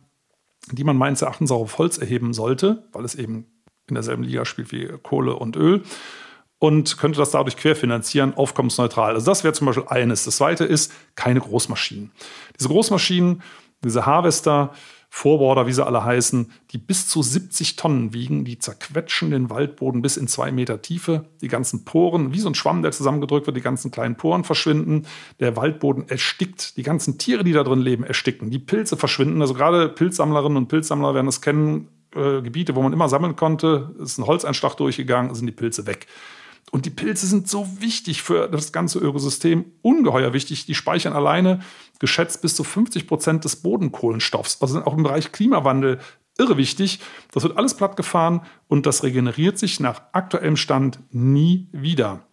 die 0.72 0.84
man 0.84 0.98
meines 0.98 1.22
Erachtens 1.22 1.52
auch 1.52 1.62
auf 1.62 1.78
Holz 1.78 1.98
erheben 1.98 2.34
sollte, 2.34 2.84
weil 2.91 3.06
es 3.06 3.15
eben 3.15 3.46
in 3.88 3.96
derselben 3.96 4.24
Liga 4.24 4.46
spielt 4.46 4.72
wie 4.72 4.88
Kohle 5.02 5.36
und 5.36 5.56
Öl 5.56 5.84
und 6.62 7.00
könnte 7.00 7.17
das 7.17 7.32
dadurch 7.32 7.58
querfinanzieren, 7.58 8.36
aufkommensneutral. 8.36 9.15
Also 9.15 9.26
das 9.26 9.43
wäre 9.43 9.52
zum 9.52 9.65
Beispiel 9.65 9.86
eines. 9.88 10.26
Das 10.26 10.38
zweite 10.38 10.63
ist 10.63 10.93
keine 11.15 11.39
Großmaschinen. 11.39 12.12
Diese 12.60 12.69
Großmaschinen, 12.69 13.41
diese 13.84 14.06
Harvester, 14.06 14.71
Vorborder, 15.10 15.65
wie 15.65 15.74
sie 15.74 15.84
alle 15.84 16.06
heißen, 16.06 16.52
die 16.69 16.78
bis 16.78 17.08
zu 17.08 17.24
70 17.24 17.78
Tonnen 17.78 18.13
wiegen, 18.13 18.45
die 18.45 18.60
zerquetschen 18.60 19.32
den 19.32 19.50
Waldboden 19.50 20.04
bis 20.04 20.17
in 20.17 20.28
zwei 20.28 20.52
Meter 20.52 20.84
Tiefe. 20.84 21.26
Die 21.41 21.47
ganzen 21.47 21.84
Poren, 21.84 22.32
wie 22.32 22.39
so 22.39 22.47
ein 22.47 22.56
Schwamm, 22.56 22.84
der 22.84 22.91
zusammengedrückt 22.91 23.47
wird, 23.47 23.58
die 23.58 23.62
ganzen 23.62 23.89
kleinen 23.89 24.15
Poren 24.15 24.43
verschwinden. 24.43 25.08
Der 25.39 25.56
Waldboden 25.56 26.08
erstickt. 26.10 26.78
Die 26.78 26.84
ganzen 26.84 27.17
Tiere, 27.17 27.43
die 27.43 27.54
da 27.54 27.63
drin 27.63 27.82
leben, 27.82 28.04
ersticken. 28.04 28.52
Die 28.52 28.60
Pilze 28.60 28.97
verschwinden. 28.97 29.41
Also 29.41 29.56
gerade 29.56 29.89
Pilzsammlerinnen 29.89 30.58
und 30.58 30.67
Pilzsammler 30.67 31.15
werden 31.15 31.26
das 31.26 31.41
kennen. 31.41 31.88
Äh, 32.15 32.43
Gebiete, 32.43 32.76
wo 32.76 32.84
man 32.84 32.93
immer 32.93 33.10
sammeln 33.10 33.36
konnte, 33.36 33.95
ist 34.00 34.19
ein 34.19 34.28
Holzeinschlag 34.28 34.76
durchgegangen, 34.76 35.34
sind 35.34 35.47
die 35.47 35.52
Pilze 35.52 35.88
weg. 35.88 36.06
Und 36.72 36.86
die 36.86 36.90
Pilze 36.90 37.28
sind 37.28 37.50
so 37.50 37.68
wichtig 37.82 38.24
für 38.24 38.48
das 38.48 38.72
ganze 38.72 38.98
Ökosystem, 38.98 39.66
ungeheuer 39.82 40.32
wichtig. 40.32 40.66
Die 40.66 40.74
speichern 40.74 41.14
alleine 41.14 41.60
geschätzt 42.00 42.42
bis 42.42 42.56
zu 42.56 42.64
50 42.64 43.08
Prozent 43.08 43.44
des 43.44 43.58
Bodenkohlenstoffs. 43.58 44.62
Also 44.62 44.76
sind 44.76 44.88
auch 44.88 44.96
im 44.96 45.04
Bereich 45.04 45.34
Klimawandel 45.34 46.00
irre 46.38 46.58
wichtig. 46.58 47.00
Das 47.34 47.44
wird 47.44 47.58
alles 47.58 47.76
plattgefahren 47.76 48.42
und 48.68 48.86
das 48.86 49.04
regeneriert 49.04 49.60
sich 49.60 49.82
nach 49.82 50.02
aktuellem 50.14 50.56
Stand 50.56 51.00
nie 51.12 51.68
wieder. 51.74 52.26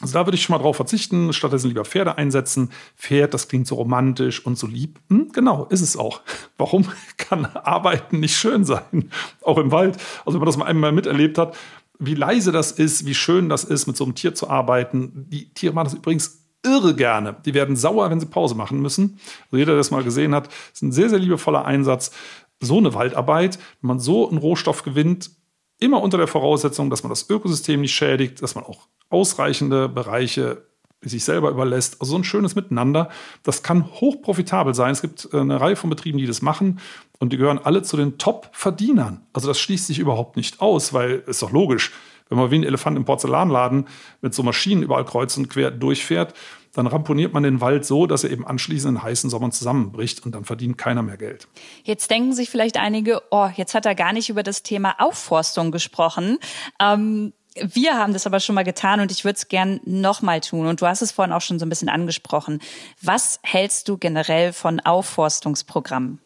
Also 0.00 0.14
da 0.14 0.26
würde 0.26 0.36
ich 0.36 0.42
schon 0.42 0.54
mal 0.56 0.62
drauf 0.62 0.76
verzichten, 0.76 1.32
stattdessen 1.32 1.68
lieber 1.68 1.84
Pferde 1.84 2.16
einsetzen. 2.16 2.70
Pferd, 2.96 3.34
das 3.34 3.48
klingt 3.48 3.66
so 3.66 3.74
romantisch 3.74 4.44
und 4.44 4.56
so 4.56 4.66
lieb. 4.66 4.98
Hm, 5.10 5.30
genau, 5.32 5.66
ist 5.66 5.82
es 5.82 5.96
auch. 5.96 6.22
Warum 6.58 6.86
kann 7.18 7.44
Arbeiten 7.44 8.20
nicht 8.20 8.36
schön 8.36 8.64
sein? 8.64 9.10
Auch 9.42 9.58
im 9.58 9.72
Wald. 9.72 9.98
Also 10.24 10.34
wenn 10.34 10.40
man 10.40 10.46
das 10.46 10.56
mal 10.56 10.66
einmal 10.66 10.92
miterlebt 10.92 11.36
hat, 11.36 11.56
wie 12.00 12.14
leise 12.14 12.50
das 12.50 12.72
ist, 12.72 13.06
wie 13.06 13.14
schön 13.14 13.48
das 13.48 13.62
ist, 13.62 13.86
mit 13.86 13.96
so 13.96 14.04
einem 14.04 14.14
Tier 14.14 14.34
zu 14.34 14.48
arbeiten. 14.48 15.26
Die 15.28 15.52
Tiere 15.52 15.74
machen 15.74 15.84
das 15.84 15.94
übrigens 15.94 16.40
irre 16.64 16.94
gerne. 16.94 17.36
Die 17.44 17.54
werden 17.54 17.76
sauer, 17.76 18.10
wenn 18.10 18.20
sie 18.20 18.26
Pause 18.26 18.54
machen 18.54 18.80
müssen. 18.80 19.18
Also 19.46 19.58
jeder, 19.58 19.72
der 19.72 19.76
das 19.76 19.90
mal 19.90 20.02
gesehen 20.02 20.34
hat, 20.34 20.48
ist 20.72 20.82
ein 20.82 20.92
sehr, 20.92 21.10
sehr 21.10 21.18
liebevoller 21.18 21.64
Einsatz. 21.64 22.10
So 22.58 22.78
eine 22.78 22.94
Waldarbeit, 22.94 23.58
wenn 23.80 23.88
man 23.88 24.00
so 24.00 24.28
einen 24.28 24.38
Rohstoff 24.38 24.82
gewinnt, 24.82 25.30
immer 25.78 26.02
unter 26.02 26.18
der 26.18 26.26
Voraussetzung, 26.26 26.90
dass 26.90 27.02
man 27.02 27.10
das 27.10 27.28
Ökosystem 27.28 27.80
nicht 27.80 27.94
schädigt, 27.94 28.42
dass 28.42 28.54
man 28.54 28.64
auch 28.64 28.88
ausreichende 29.08 29.88
Bereiche 29.88 30.64
sich 31.02 31.24
selber 31.24 31.50
überlässt. 31.50 32.00
Also 32.00 32.12
so 32.12 32.18
ein 32.18 32.24
schönes 32.24 32.54
Miteinander. 32.54 33.08
Das 33.42 33.62
kann 33.62 33.86
hochprofitabel 33.86 34.74
sein. 34.74 34.92
Es 34.92 35.00
gibt 35.00 35.28
äh, 35.32 35.38
eine 35.38 35.60
Reihe 35.60 35.76
von 35.76 35.88
Betrieben, 35.88 36.18
die 36.18 36.26
das 36.26 36.42
machen 36.42 36.80
und 37.20 37.32
die 37.32 37.36
gehören 37.36 37.60
alle 37.62 37.82
zu 37.82 37.96
den 37.96 38.18
Top-Verdienern. 38.18 39.20
Also 39.32 39.46
das 39.46 39.60
schließt 39.60 39.86
sich 39.86 40.00
überhaupt 40.00 40.36
nicht 40.36 40.60
aus, 40.60 40.92
weil 40.92 41.22
ist 41.26 41.42
doch 41.42 41.52
logisch. 41.52 41.92
Wenn 42.28 42.38
man 42.38 42.50
wie 42.50 42.56
ein 42.56 42.64
Elefant 42.64 42.96
im 42.96 43.04
Porzellanladen 43.04 43.86
mit 44.20 44.34
so 44.34 44.42
Maschinen 44.42 44.82
überall 44.82 45.04
kreuz 45.04 45.36
und 45.36 45.48
quer 45.48 45.70
durchfährt, 45.70 46.32
dann 46.72 46.86
ramponiert 46.86 47.32
man 47.32 47.42
den 47.42 47.60
Wald 47.60 47.84
so, 47.84 48.06
dass 48.06 48.24
er 48.24 48.30
eben 48.30 48.46
anschließend 48.46 48.98
in 48.98 49.02
heißen 49.02 49.28
Sommern 49.28 49.52
zusammenbricht 49.52 50.24
und 50.24 50.34
dann 50.34 50.44
verdient 50.44 50.78
keiner 50.78 51.02
mehr 51.02 51.16
Geld. 51.16 51.48
Jetzt 51.82 52.10
denken 52.10 52.32
sich 52.32 52.48
vielleicht 52.48 52.76
einige, 52.76 53.22
oh, 53.30 53.48
jetzt 53.56 53.74
hat 53.74 53.86
er 53.86 53.94
gar 53.94 54.12
nicht 54.12 54.30
über 54.30 54.42
das 54.42 54.62
Thema 54.62 54.94
Aufforstung 54.98 55.72
gesprochen. 55.72 56.38
Ähm 56.80 57.32
wir 57.56 57.98
haben 57.98 58.12
das 58.12 58.28
aber 58.28 58.38
schon 58.38 58.54
mal 58.54 58.62
getan 58.62 59.00
und 59.00 59.10
ich 59.10 59.24
würde 59.24 59.34
es 59.34 59.48
gern 59.48 59.80
nochmal 59.84 60.40
tun. 60.40 60.68
Und 60.68 60.80
du 60.80 60.86
hast 60.86 61.02
es 61.02 61.10
vorhin 61.10 61.32
auch 61.34 61.40
schon 61.40 61.58
so 61.58 61.66
ein 61.66 61.68
bisschen 61.68 61.88
angesprochen. 61.88 62.60
Was 63.02 63.40
hältst 63.42 63.88
du 63.88 63.98
generell 63.98 64.52
von 64.52 64.78
Aufforstungsprogrammen? 64.78 66.20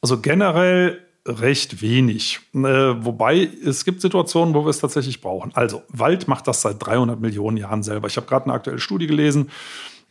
Also 0.00 0.20
generell 0.20 1.00
recht 1.26 1.82
wenig. 1.82 2.40
Äh, 2.54 2.58
wobei 2.58 3.48
es 3.64 3.84
gibt 3.84 4.00
Situationen, 4.00 4.54
wo 4.54 4.64
wir 4.64 4.70
es 4.70 4.78
tatsächlich 4.78 5.20
brauchen. 5.20 5.52
Also 5.54 5.82
Wald 5.88 6.26
macht 6.28 6.48
das 6.48 6.62
seit 6.62 6.84
300 6.84 7.20
Millionen 7.20 7.56
Jahren 7.56 7.82
selber. 7.82 8.08
Ich 8.08 8.16
habe 8.16 8.26
gerade 8.26 8.46
eine 8.46 8.54
aktuelle 8.54 8.80
Studie 8.80 9.06
gelesen. 9.06 9.50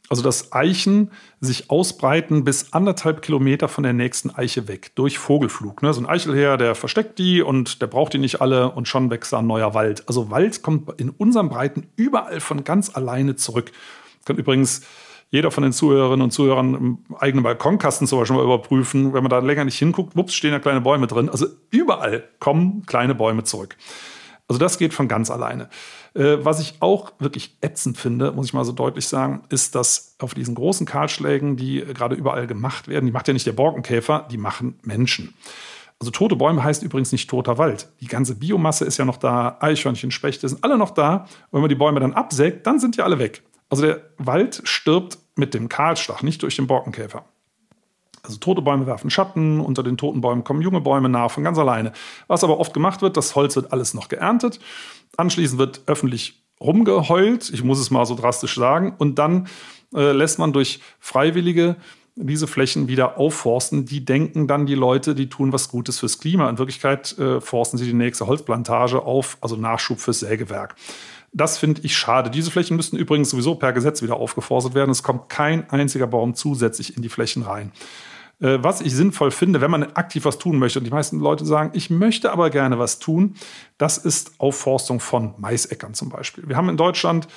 Also 0.09 0.23
dass 0.23 0.53
Eichen 0.53 1.11
sich 1.41 1.69
ausbreiten 1.69 2.45
bis 2.45 2.71
anderthalb 2.71 3.21
Kilometer 3.21 3.67
von 3.67 3.83
der 3.83 3.91
nächsten 3.91 4.29
Eiche 4.29 4.69
weg 4.69 4.91
durch 4.95 5.17
Vogelflug. 5.17 5.81
Ne? 5.81 5.93
So 5.93 5.99
ein 5.99 6.05
Eichelherr, 6.05 6.57
der 6.57 6.75
versteckt 6.75 7.19
die 7.19 7.41
und 7.41 7.81
der 7.81 7.87
braucht 7.87 8.13
die 8.13 8.17
nicht 8.17 8.39
alle 8.39 8.71
und 8.71 8.87
schon 8.87 9.09
wächst 9.09 9.33
da 9.33 9.39
ein 9.39 9.47
neuer 9.47 9.73
Wald. 9.73 10.07
Also 10.07 10.31
Wald 10.31 10.61
kommt 10.61 11.01
in 11.01 11.09
unseren 11.09 11.49
Breiten 11.49 11.87
überall 11.97 12.39
von 12.39 12.63
ganz 12.63 12.95
alleine 12.95 13.35
zurück. 13.35 13.71
Kann 14.23 14.37
übrigens 14.37 14.81
jeder 15.29 15.51
von 15.51 15.63
den 15.63 15.73
Zuhörerinnen 15.73 16.21
und 16.21 16.31
Zuhörern 16.31 16.73
im 16.73 16.97
eigenen 17.19 17.43
Balkonkasten 17.43 18.07
zum 18.07 18.19
Beispiel 18.19 18.37
mal 18.37 18.45
überprüfen. 18.45 19.13
Wenn 19.13 19.23
man 19.23 19.29
da 19.29 19.39
länger 19.39 19.65
nicht 19.65 19.77
hinguckt, 19.77 20.15
wups, 20.15 20.33
stehen 20.33 20.51
da 20.51 20.59
kleine 20.59 20.81
Bäume 20.81 21.07
drin. 21.07 21.29
Also 21.29 21.47
überall 21.69 22.23
kommen 22.39 22.85
kleine 22.85 23.15
Bäume 23.15 23.43
zurück. 23.43 23.75
Also 24.47 24.59
das 24.59 24.77
geht 24.77 24.93
von 24.93 25.09
ganz 25.09 25.29
alleine. 25.29 25.69
Äh, 26.13 26.37
was 26.39 26.61
ich 26.61 26.75
auch 26.79 27.11
wirklich 27.19 27.57
ätzend 27.61 27.97
finde, 27.97 28.31
muss 28.31 28.47
ich 28.47 28.53
mal 28.53 28.63
so 28.63 28.71
deutlich 28.71 29.07
sagen, 29.07 29.43
ist, 29.49 29.75
dass 29.75 30.15
auf 30.19 30.33
diesen 30.33 30.55
großen 30.55 30.85
Kahlschlägen, 30.85 31.57
die 31.57 31.81
gerade 31.81 32.15
überall 32.15 32.47
gemacht 32.47 32.87
werden, 32.87 33.05
die 33.05 33.11
macht 33.11 33.27
ja 33.27 33.33
nicht 33.33 33.45
der 33.45 33.51
Borkenkäfer, 33.51 34.27
die 34.31 34.37
machen 34.37 34.79
Menschen. 34.83 35.33
Also 35.99 36.11
tote 36.11 36.35
Bäume 36.35 36.63
heißt 36.63 36.83
übrigens 36.83 37.11
nicht 37.11 37.29
toter 37.29 37.57
Wald. 37.57 37.89
Die 38.01 38.07
ganze 38.07 38.35
Biomasse 38.35 38.85
ist 38.85 38.97
ja 38.97 39.05
noch 39.05 39.17
da, 39.17 39.57
Eichhörnchen, 39.59 40.11
Spechte 40.11 40.47
sind 40.47 40.63
alle 40.63 40.77
noch 40.77 40.91
da. 40.91 41.17
Und 41.49 41.53
wenn 41.53 41.61
man 41.61 41.69
die 41.69 41.75
Bäume 41.75 41.99
dann 41.99 42.13
absägt, 42.13 42.67
dann 42.67 42.79
sind 42.79 42.95
die 42.95 43.01
alle 43.01 43.19
weg. 43.19 43.41
Also 43.69 43.83
der 43.85 44.01
Wald 44.17 44.61
stirbt 44.63 45.17
mit 45.35 45.53
dem 45.53 45.69
Kahlschlag, 45.69 46.23
nicht 46.23 46.41
durch 46.43 46.55
den 46.55 46.67
Borkenkäfer. 46.67 47.25
Also 48.23 48.39
tote 48.39 48.61
Bäume 48.61 48.87
werfen 48.87 49.09
Schatten, 49.09 49.59
unter 49.59 49.83
den 49.83 49.97
toten 49.97 50.21
Bäumen 50.21 50.43
kommen 50.43 50.61
junge 50.61 50.81
Bäume 50.81 51.07
nach 51.09 51.31
von 51.31 51.43
ganz 51.43 51.57
alleine. 51.57 51.93
Was 52.27 52.43
aber 52.43 52.59
oft 52.59 52.73
gemacht 52.73 53.01
wird, 53.01 53.15
das 53.15 53.35
Holz 53.35 53.55
wird 53.55 53.71
alles 53.71 53.93
noch 53.93 54.09
geerntet. 54.09 54.59
Anschließend 55.15 55.59
wird 55.59 55.81
öffentlich 55.85 56.43
rumgeheult, 56.59 57.49
ich 57.49 57.63
muss 57.63 57.79
es 57.79 57.91
mal 57.91 58.05
so 58.05 58.15
drastisch 58.15 58.55
sagen, 58.55 58.95
und 58.97 59.19
dann 59.19 59.47
äh, 59.93 60.11
lässt 60.11 60.39
man 60.39 60.53
durch 60.53 60.81
Freiwillige 60.99 61.77
diese 62.15 62.47
Flächen 62.47 62.87
wieder 62.87 63.17
aufforsten. 63.17 63.85
Die 63.85 64.03
denken 64.03 64.47
dann 64.47 64.65
die 64.65 64.75
Leute, 64.75 65.13
die 65.13 65.29
tun 65.29 65.53
was 65.53 65.69
Gutes 65.69 65.99
fürs 65.99 66.17
Klima. 66.19 66.49
In 66.49 66.57
Wirklichkeit 66.57 67.17
äh, 67.19 67.39
forsten 67.39 67.77
sie 67.77 67.85
die 67.85 67.93
nächste 67.93 68.27
Holzplantage 68.27 69.03
auf, 69.03 69.37
also 69.39 69.55
Nachschub 69.55 69.99
fürs 69.99 70.19
Sägewerk. 70.19 70.75
Das 71.33 71.57
finde 71.57 71.81
ich 71.83 71.95
schade. 71.95 72.29
Diese 72.29 72.51
Flächen 72.51 72.77
müssten 72.77 72.97
übrigens 72.97 73.29
sowieso 73.29 73.55
per 73.55 73.73
Gesetz 73.73 74.01
wieder 74.01 74.15
aufgeforstet 74.15 74.73
werden. 74.73 74.91
Es 74.91 75.03
kommt 75.03 75.29
kein 75.29 75.69
einziger 75.69 76.07
Baum 76.07 76.35
zusätzlich 76.35 76.95
in 76.95 77.03
die 77.03 77.09
Flächen 77.09 77.43
rein. 77.43 77.71
Äh, 78.39 78.59
was 78.61 78.81
ich 78.81 78.93
sinnvoll 78.93 79.31
finde, 79.31 79.61
wenn 79.61 79.71
man 79.71 79.83
aktiv 79.83 80.25
was 80.25 80.37
tun 80.37 80.59
möchte, 80.59 80.79
und 80.79 80.85
die 80.85 80.91
meisten 80.91 81.19
Leute 81.19 81.45
sagen, 81.45 81.71
ich 81.73 81.89
möchte 81.89 82.31
aber 82.31 82.49
gerne 82.49 82.79
was 82.79 82.99
tun, 82.99 83.35
das 83.77 83.97
ist 83.97 84.39
Aufforstung 84.39 84.99
von 84.99 85.33
Maisäckern 85.37 85.93
zum 85.93 86.09
Beispiel. 86.09 86.47
Wir 86.47 86.55
haben 86.55 86.69
in 86.69 86.77
Deutschland 86.77 87.27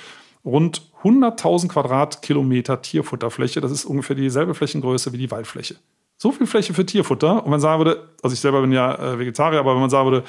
rund 0.45 0.91
100.000 1.03 1.69
Quadratkilometer 1.69 2.81
Tierfutterfläche. 2.81 3.61
Das 3.61 3.71
ist 3.71 3.85
ungefähr 3.85 4.15
dieselbe 4.15 4.53
Flächengröße 4.53 5.13
wie 5.13 5.17
die 5.17 5.31
Waldfläche. 5.31 5.75
So 6.17 6.31
viel 6.31 6.45
Fläche 6.45 6.73
für 6.73 6.85
Tierfutter. 6.85 7.43
Und 7.43 7.49
man 7.49 7.59
sagen 7.59 7.79
würde, 7.79 8.09
also 8.21 8.33
ich 8.33 8.39
selber 8.39 8.61
bin 8.61 8.71
ja 8.71 8.93
äh, 8.95 9.19
Vegetarier, 9.19 9.59
aber 9.59 9.73
wenn 9.73 9.81
man 9.81 9.89
sagen 9.89 10.11
würde, 10.11 10.23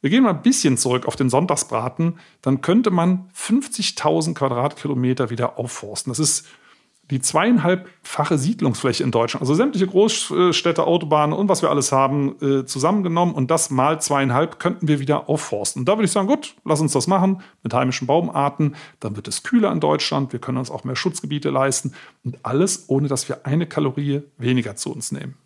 wir 0.00 0.10
gehen 0.10 0.22
mal 0.22 0.30
ein 0.30 0.42
bisschen 0.42 0.76
zurück 0.76 1.06
auf 1.06 1.16
den 1.16 1.30
Sonntagsbraten, 1.30 2.18
dann 2.42 2.60
könnte 2.60 2.90
man 2.90 3.30
50.000 3.36 4.34
Quadratkilometer 4.34 5.30
wieder 5.30 5.58
aufforsten. 5.58 6.10
Das 6.10 6.18
ist 6.18 6.46
die 7.10 7.20
zweieinhalbfache 7.20 8.36
Siedlungsfläche 8.36 9.02
in 9.02 9.10
Deutschland, 9.10 9.40
also 9.40 9.54
sämtliche 9.54 9.86
Großstädte, 9.86 10.84
Autobahnen 10.84 11.36
und 11.36 11.48
was 11.48 11.62
wir 11.62 11.70
alles 11.70 11.90
haben, 11.90 12.36
äh, 12.42 12.66
zusammengenommen 12.66 13.34
und 13.34 13.50
das 13.50 13.70
mal 13.70 14.00
zweieinhalb 14.00 14.58
könnten 14.58 14.88
wir 14.88 15.00
wieder 15.00 15.28
aufforsten. 15.28 15.80
Und 15.80 15.88
da 15.88 15.92
würde 15.92 16.04
ich 16.04 16.12
sagen, 16.12 16.28
gut, 16.28 16.54
lass 16.64 16.80
uns 16.80 16.92
das 16.92 17.06
machen 17.06 17.42
mit 17.62 17.72
heimischen 17.72 18.06
Baumarten, 18.06 18.76
dann 19.00 19.16
wird 19.16 19.26
es 19.26 19.42
kühler 19.42 19.72
in 19.72 19.80
Deutschland, 19.80 20.32
wir 20.32 20.40
können 20.40 20.58
uns 20.58 20.70
auch 20.70 20.84
mehr 20.84 20.96
Schutzgebiete 20.96 21.48
leisten 21.48 21.94
und 22.24 22.38
alles, 22.42 22.84
ohne 22.88 23.08
dass 23.08 23.28
wir 23.28 23.46
eine 23.46 23.66
Kalorie 23.66 24.22
weniger 24.36 24.76
zu 24.76 24.92
uns 24.92 25.10
nehmen. 25.10 25.38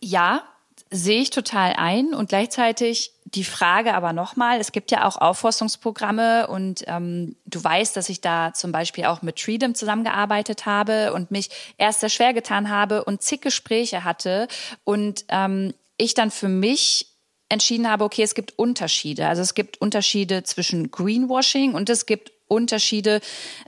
Ja, 0.00 0.44
sehe 0.90 1.20
ich 1.20 1.30
total 1.30 1.74
ein 1.74 2.14
und 2.14 2.28
gleichzeitig 2.28 3.12
die 3.24 3.44
Frage 3.44 3.94
aber 3.94 4.12
nochmal, 4.12 4.60
es 4.60 4.70
gibt 4.70 4.92
ja 4.92 5.04
auch 5.04 5.16
Aufforstungsprogramme 5.16 6.46
und 6.46 6.84
ähm, 6.86 7.34
du 7.44 7.62
weißt, 7.62 7.96
dass 7.96 8.08
ich 8.08 8.20
da 8.20 8.52
zum 8.54 8.70
Beispiel 8.70 9.06
auch 9.06 9.20
mit 9.20 9.40
Freedom 9.40 9.74
zusammengearbeitet 9.74 10.64
habe 10.64 11.12
und 11.12 11.32
mich 11.32 11.50
erst 11.76 12.00
sehr 12.00 12.08
schwer 12.08 12.34
getan 12.34 12.70
habe 12.70 13.04
und 13.04 13.22
zig 13.22 13.40
Gespräche 13.40 14.04
hatte 14.04 14.46
und 14.84 15.24
ähm, 15.28 15.74
ich 15.96 16.14
dann 16.14 16.30
für 16.30 16.48
mich 16.48 17.08
entschieden 17.48 17.88
habe, 17.88 18.04
okay, 18.04 18.22
es 18.22 18.34
gibt 18.34 18.58
Unterschiede. 18.58 19.28
Also 19.28 19.42
es 19.42 19.54
gibt 19.54 19.80
Unterschiede 19.80 20.42
zwischen 20.42 20.90
Greenwashing 20.90 21.74
und 21.74 21.90
es 21.90 22.06
gibt 22.06 22.32
Unterschiede 22.48 23.20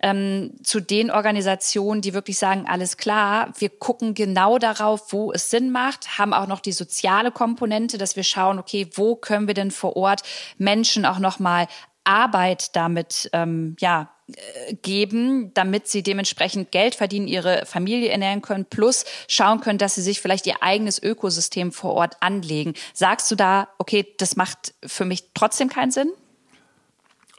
ähm, 0.03 0.53
zu 0.63 0.81
den 0.81 1.11
Organisationen, 1.11 2.01
die 2.01 2.15
wirklich 2.15 2.39
sagen, 2.39 2.67
alles 2.69 2.97
klar, 2.97 3.53
wir 3.59 3.71
gucken 3.71 4.15
genau 4.15 4.59
darauf, 4.59 5.13
wo 5.13 5.33
es 5.33 5.51
Sinn 5.51 5.71
macht, 5.71 6.19
haben 6.19 6.33
auch 6.33 6.47
noch 6.47 6.61
die 6.61 6.73
soziale 6.73 7.31
Komponente, 7.31 7.99
dass 7.99 8.17
wir 8.17 8.25
schauen, 8.25 8.59
okay, 8.59 8.89
wo 8.95 9.17
können 9.17 9.47
wir 9.47 9.55
denn 9.55 9.71
vor 9.71 9.97
Ort 9.97 10.23
Menschen 10.59 11.05
auch 11.05 11.19
nochmal 11.19 11.67
Arbeit 12.05 12.75
damit 12.75 13.29
ähm, 13.33 13.77
ja, 13.81 14.11
äh, 14.29 14.75
geben, 14.75 15.53
damit 15.55 15.89
sie 15.89 16.03
dementsprechend 16.03 16.71
Geld 16.71 16.95
verdienen, 16.95 17.29
ihre 17.29 17.67
Familie 17.67 18.11
ernähren 18.11 18.43
können, 18.43 18.65
plus 18.65 19.05
schauen 19.27 19.61
können, 19.61 19.79
dass 19.79 19.95
sie 19.95 20.03
sich 20.03 20.21
vielleicht 20.21 20.47
ihr 20.47 20.63
eigenes 20.63 21.03
Ökosystem 21.03 21.71
vor 21.71 21.95
Ort 21.95 22.17
anlegen. 22.21 22.75
Sagst 22.95 23.31
du 23.31 23.35
da, 23.35 23.69
okay, 23.79 24.07
das 24.19 24.37
macht 24.37 24.75
für 24.85 25.05
mich 25.05 25.25
trotzdem 25.35 25.69
keinen 25.69 25.91
Sinn? 25.91 26.11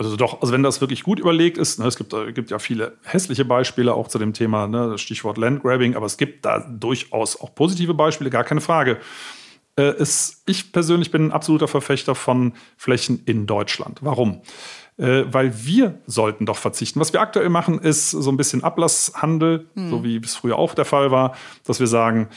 Also 0.01 0.15
doch, 0.15 0.41
also 0.41 0.53
wenn 0.53 0.63
das 0.63 0.79
wirklich 0.79 1.03
gut 1.03 1.19
überlegt 1.19 1.57
ist, 1.57 1.77
ne, 1.77 1.85
es 1.85 1.97
gibt, 1.97 2.13
äh, 2.13 2.31
gibt 2.31 2.51
ja 2.51 2.59
viele 2.59 2.97
hässliche 3.03 3.43
Beispiele 3.43 3.93
auch 3.93 4.07
zu 4.07 4.17
dem 4.17 4.31
Thema, 4.31 4.65
ne, 4.65 4.97
Stichwort 4.97 5.37
Landgrabbing, 5.37 5.95
aber 5.95 6.05
es 6.05 6.15
gibt 6.15 6.45
da 6.45 6.59
durchaus 6.59 7.39
auch 7.39 7.53
positive 7.53 7.93
Beispiele, 7.93 8.29
gar 8.29 8.45
keine 8.45 8.61
Frage. 8.61 8.97
Äh, 9.75 9.81
es, 9.99 10.41
ich 10.45 10.71
persönlich 10.71 11.11
bin 11.11 11.25
ein 11.25 11.31
absoluter 11.33 11.67
Verfechter 11.67 12.15
von 12.15 12.53
Flächen 12.77 13.23
in 13.25 13.45
Deutschland. 13.45 13.99
Warum? 14.01 14.41
Äh, 14.95 15.25
weil 15.27 15.65
wir 15.65 15.99
sollten 16.07 16.45
doch 16.45 16.57
verzichten. 16.57 17.01
Was 17.01 17.11
wir 17.11 17.19
aktuell 17.19 17.49
machen, 17.49 17.77
ist 17.79 18.11
so 18.11 18.31
ein 18.31 18.37
bisschen 18.37 18.63
Ablasshandel, 18.63 19.67
hm. 19.75 19.89
so 19.89 20.03
wie 20.05 20.15
es 20.15 20.33
früher 20.33 20.57
auch 20.57 20.75
der 20.75 20.85
Fall 20.85 21.11
war, 21.11 21.35
dass 21.65 21.81
wir 21.81 21.87
sagen, 21.87 22.29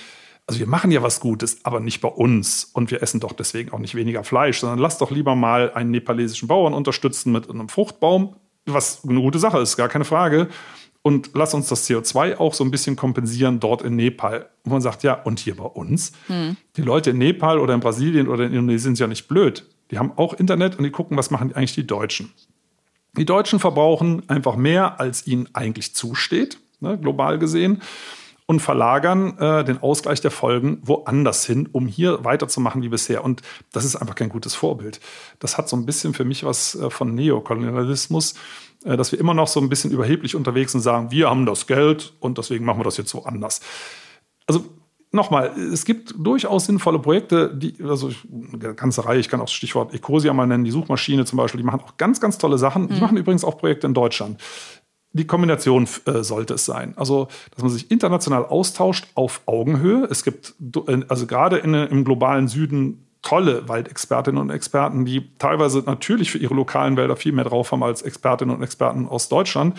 also 0.46 0.60
wir 0.60 0.66
machen 0.66 0.90
ja 0.90 1.02
was 1.02 1.20
Gutes, 1.20 1.64
aber 1.64 1.80
nicht 1.80 2.00
bei 2.00 2.08
uns. 2.08 2.64
Und 2.64 2.90
wir 2.90 3.02
essen 3.02 3.20
doch 3.20 3.32
deswegen 3.32 3.72
auch 3.72 3.78
nicht 3.78 3.94
weniger 3.94 4.24
Fleisch, 4.24 4.58
sondern 4.58 4.78
lass 4.78 4.98
doch 4.98 5.10
lieber 5.10 5.34
mal 5.34 5.72
einen 5.72 5.90
nepalesischen 5.90 6.48
Bauern 6.48 6.74
unterstützen 6.74 7.32
mit 7.32 7.48
einem 7.48 7.68
Fruchtbaum, 7.68 8.36
was 8.66 9.04
eine 9.04 9.20
gute 9.20 9.38
Sache 9.38 9.58
ist, 9.58 9.76
gar 9.76 9.88
keine 9.88 10.04
Frage. 10.04 10.48
Und 11.04 11.30
lass 11.34 11.52
uns 11.52 11.68
das 11.68 11.88
CO2 11.88 12.36
auch 12.36 12.54
so 12.54 12.62
ein 12.62 12.70
bisschen 12.70 12.94
kompensieren 12.94 13.58
dort 13.58 13.82
in 13.82 13.96
Nepal. 13.96 14.48
Und 14.64 14.72
man 14.72 14.80
sagt, 14.80 15.02
ja, 15.02 15.14
und 15.14 15.40
hier 15.40 15.56
bei 15.56 15.64
uns? 15.64 16.12
Hm. 16.28 16.56
Die 16.76 16.82
Leute 16.82 17.10
in 17.10 17.18
Nepal 17.18 17.58
oder 17.58 17.74
in 17.74 17.80
Brasilien 17.80 18.28
oder 18.28 18.44
in 18.44 18.52
Indonesien 18.52 18.94
sind 18.94 18.98
ja 19.00 19.08
nicht 19.08 19.26
blöd. 19.26 19.66
Die 19.90 19.98
haben 19.98 20.12
auch 20.16 20.34
Internet 20.34 20.76
und 20.76 20.84
die 20.84 20.90
gucken, 20.90 21.16
was 21.16 21.30
machen 21.30 21.52
eigentlich 21.54 21.74
die 21.74 21.86
Deutschen. 21.86 22.32
Die 23.16 23.24
Deutschen 23.24 23.58
verbrauchen 23.58 24.28
einfach 24.28 24.56
mehr, 24.56 25.00
als 25.00 25.26
ihnen 25.26 25.48
eigentlich 25.54 25.94
zusteht, 25.94 26.58
ne, 26.80 26.96
global 26.98 27.38
gesehen 27.38 27.82
und 28.46 28.60
verlagern 28.60 29.38
äh, 29.38 29.64
den 29.64 29.82
Ausgleich 29.82 30.20
der 30.20 30.30
Folgen 30.30 30.80
woanders 30.82 31.44
hin, 31.44 31.68
um 31.72 31.86
hier 31.86 32.24
weiterzumachen 32.24 32.82
wie 32.82 32.88
bisher. 32.88 33.24
Und 33.24 33.42
das 33.72 33.84
ist 33.84 33.96
einfach 33.96 34.14
kein 34.14 34.28
gutes 34.28 34.54
Vorbild. 34.54 35.00
Das 35.38 35.58
hat 35.58 35.68
so 35.68 35.76
ein 35.76 35.86
bisschen 35.86 36.12
für 36.14 36.24
mich 36.24 36.44
was 36.44 36.74
äh, 36.74 36.90
von 36.90 37.14
Neokolonialismus, 37.14 38.34
äh, 38.84 38.96
dass 38.96 39.12
wir 39.12 39.20
immer 39.20 39.34
noch 39.34 39.48
so 39.48 39.60
ein 39.60 39.68
bisschen 39.68 39.90
überheblich 39.90 40.34
unterwegs 40.34 40.72
sind 40.72 40.80
und 40.80 40.84
sagen, 40.84 41.10
wir 41.10 41.30
haben 41.30 41.46
das 41.46 41.66
Geld 41.66 42.14
und 42.20 42.38
deswegen 42.38 42.64
machen 42.64 42.80
wir 42.80 42.84
das 42.84 42.96
jetzt 42.96 43.14
woanders. 43.14 43.60
Also 44.46 44.64
nochmal, 45.12 45.52
es 45.72 45.84
gibt 45.84 46.14
durchaus 46.18 46.66
sinnvolle 46.66 46.98
Projekte, 46.98 47.54
die, 47.54 47.76
also 47.82 48.10
eine 48.52 48.74
ganze 48.74 49.04
Reihe, 49.04 49.20
ich 49.20 49.28
kann 49.28 49.40
auch 49.40 49.44
das 49.44 49.52
Stichwort 49.52 49.94
Ecosia 49.94 50.32
mal 50.32 50.46
nennen, 50.46 50.64
die 50.64 50.70
Suchmaschine 50.70 51.24
zum 51.24 51.36
Beispiel, 51.36 51.60
die 51.60 51.66
machen 51.66 51.80
auch 51.80 51.96
ganz, 51.96 52.20
ganz 52.20 52.38
tolle 52.38 52.58
Sachen. 52.58 52.88
Die 52.88 52.94
mhm. 52.94 53.00
machen 53.00 53.16
übrigens 53.16 53.44
auch 53.44 53.58
Projekte 53.58 53.86
in 53.86 53.94
Deutschland. 53.94 54.40
Die 55.12 55.26
Kombination 55.26 55.86
äh, 56.06 56.22
sollte 56.22 56.54
es 56.54 56.64
sein. 56.64 56.94
Also, 56.96 57.28
dass 57.54 57.62
man 57.62 57.70
sich 57.70 57.90
international 57.90 58.44
austauscht 58.44 59.06
auf 59.14 59.42
Augenhöhe. 59.46 60.06
Es 60.10 60.24
gibt 60.24 60.54
äh, 60.86 61.00
also 61.08 61.26
gerade 61.26 61.58
im 61.58 62.04
globalen 62.04 62.48
Süden 62.48 63.06
tolle 63.22 63.68
Waldexpertinnen 63.68 64.40
und 64.40 64.50
Experten, 64.50 65.04
die 65.04 65.30
teilweise 65.38 65.80
natürlich 65.80 66.30
für 66.30 66.38
ihre 66.38 66.54
lokalen 66.54 66.96
Wälder 66.96 67.16
viel 67.16 67.32
mehr 67.32 67.44
drauf 67.44 67.70
haben 67.70 67.82
als 67.82 68.02
Expertinnen 68.02 68.54
und 68.54 68.62
Experten 68.62 69.06
aus 69.06 69.28
Deutschland. 69.28 69.78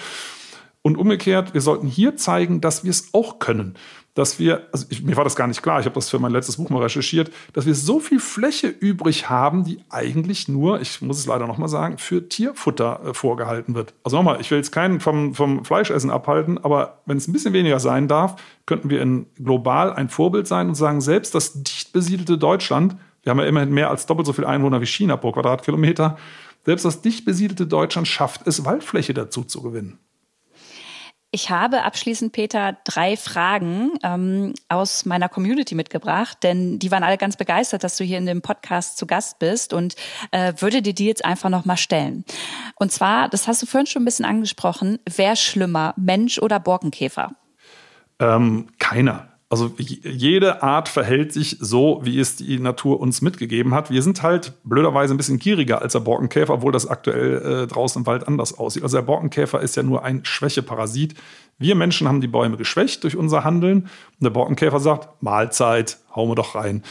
Und 0.81 0.97
umgekehrt, 0.97 1.53
wir 1.53 1.61
sollten 1.61 1.87
hier 1.87 2.15
zeigen, 2.17 2.61
dass 2.61 2.83
wir 2.83 2.91
es 2.91 3.13
auch 3.13 3.39
können 3.39 3.75
dass 4.13 4.37
wir, 4.37 4.67
also 4.71 4.85
ich, 4.89 5.03
mir 5.03 5.17
war 5.17 5.23
das 5.23 5.35
gar 5.35 5.47
nicht 5.47 5.63
klar, 5.63 5.79
ich 5.79 5.85
habe 5.85 5.95
das 5.95 6.09
für 6.09 6.19
mein 6.19 6.31
letztes 6.31 6.57
Buch 6.57 6.69
mal 6.69 6.83
recherchiert, 6.83 7.31
dass 7.53 7.65
wir 7.65 7.73
so 7.73 7.99
viel 7.99 8.19
Fläche 8.19 8.67
übrig 8.67 9.29
haben, 9.29 9.63
die 9.63 9.79
eigentlich 9.89 10.47
nur, 10.47 10.81
ich 10.81 11.01
muss 11.01 11.17
es 11.17 11.25
leider 11.25 11.47
nochmal 11.47 11.69
sagen, 11.69 11.97
für 11.97 12.29
Tierfutter 12.29 13.01
äh, 13.05 13.13
vorgehalten 13.13 13.73
wird. 13.73 13.93
Also 14.03 14.17
nochmal, 14.17 14.39
ich 14.39 14.51
will 14.51 14.59
jetzt 14.59 14.71
keinen 14.71 14.99
vom, 14.99 15.33
vom 15.33 15.65
Fleischessen 15.65 16.11
abhalten, 16.11 16.63
aber 16.63 17.01
wenn 17.05 17.17
es 17.17 17.27
ein 17.27 17.33
bisschen 17.33 17.53
weniger 17.53 17.79
sein 17.79 18.07
darf, 18.07 18.35
könnten 18.65 18.89
wir 18.89 19.01
in 19.01 19.25
global 19.35 19.93
ein 19.93 20.09
Vorbild 20.09 20.47
sein 20.47 20.67
und 20.67 20.75
sagen, 20.75 21.01
selbst 21.01 21.33
das 21.33 21.63
dicht 21.63 21.91
besiedelte 21.91 22.37
Deutschland, 22.37 22.95
wir 23.23 23.31
haben 23.31 23.39
ja 23.39 23.45
immerhin 23.45 23.71
mehr 23.71 23.89
als 23.89 24.05
doppelt 24.05 24.27
so 24.27 24.33
viele 24.33 24.47
Einwohner 24.47 24.81
wie 24.81 24.85
China 24.85 25.17
pro 25.17 25.31
Quadratkilometer, 25.31 26.17
selbst 26.65 26.85
das 26.85 27.01
dicht 27.01 27.25
besiedelte 27.25 27.65
Deutschland 27.65 28.07
schafft 28.07 28.47
es, 28.47 28.63
Waldfläche 28.63 29.13
dazu 29.13 29.43
zu 29.43 29.61
gewinnen. 29.61 29.97
Ich 31.35 31.49
habe 31.49 31.81
abschließend, 31.81 32.31
Peter, 32.31 32.77
drei 32.83 33.17
Fragen 33.17 33.93
ähm, 34.03 34.53
aus 34.69 35.03
meiner 35.03 35.29
Community 35.29 35.73
mitgebracht, 35.73 36.37
denn 36.43 36.77
die 36.77 36.91
waren 36.91 37.01
alle 37.01 37.17
ganz 37.17 37.37
begeistert, 37.37 37.83
dass 37.83 37.97
du 37.97 38.03
hier 38.03 38.19
in 38.19 38.27
dem 38.27 38.43
Podcast 38.43 38.99
zu 38.99 39.07
Gast 39.07 39.39
bist 39.39 39.73
und 39.73 39.95
äh, 40.29 40.53
würde 40.57 40.83
dir 40.83 40.93
die 40.93 41.07
jetzt 41.07 41.25
einfach 41.25 41.49
nochmal 41.49 41.77
stellen. 41.77 42.23
Und 42.75 42.91
zwar, 42.91 43.29
das 43.29 43.47
hast 43.47 43.63
du 43.63 43.65
vorhin 43.65 43.87
schon 43.87 44.03
ein 44.03 44.05
bisschen 44.05 44.25
angesprochen, 44.25 44.99
wer 45.09 45.35
schlimmer, 45.35 45.95
Mensch 45.97 46.37
oder 46.37 46.59
Borkenkäfer? 46.59 47.31
Ähm, 48.19 48.67
keiner. 48.77 49.32
Also 49.53 49.71
jede 49.77 50.63
Art 50.63 50.89
verhält 50.89 51.31
sich 51.31 51.57
so, 51.59 52.01
wie 52.01 52.19
es 52.19 52.37
die 52.37 52.57
Natur 52.57 52.99
uns 52.99 53.21
mitgegeben 53.21 53.75
hat. 53.75 53.91
Wir 53.91 54.01
sind 54.01 54.23
halt 54.23 54.53
blöderweise 54.63 55.13
ein 55.13 55.17
bisschen 55.17 55.37
gieriger 55.37 55.79
als 55.79 55.93
der 55.93 55.99
Borkenkäfer, 55.99 56.55
obwohl 56.55 56.71
das 56.71 56.87
aktuell 56.87 57.65
äh, 57.65 57.67
draußen 57.67 58.01
im 58.01 58.07
Wald 58.07 58.27
anders 58.27 58.57
aussieht. 58.57 58.81
Also 58.81 58.97
der 58.97 59.03
Borkenkäfer 59.03 59.61
ist 59.61 59.75
ja 59.75 59.83
nur 59.83 60.03
ein 60.03 60.25
Schwächeparasit. 60.25 61.13
Wir 61.59 61.75
Menschen 61.75 62.07
haben 62.07 62.19
die 62.19 62.27
Bäume 62.27 62.57
geschwächt 62.57 63.03
durch 63.03 63.15
unser 63.15 63.43
Handeln. 63.43 63.83
Und 63.83 64.23
der 64.23 64.31
Borkenkäfer 64.31 64.79
sagt, 64.79 65.21
Mahlzeit, 65.21 65.99
hauen 66.15 66.31
wir 66.31 66.35
doch 66.35 66.55
rein. 66.55 66.81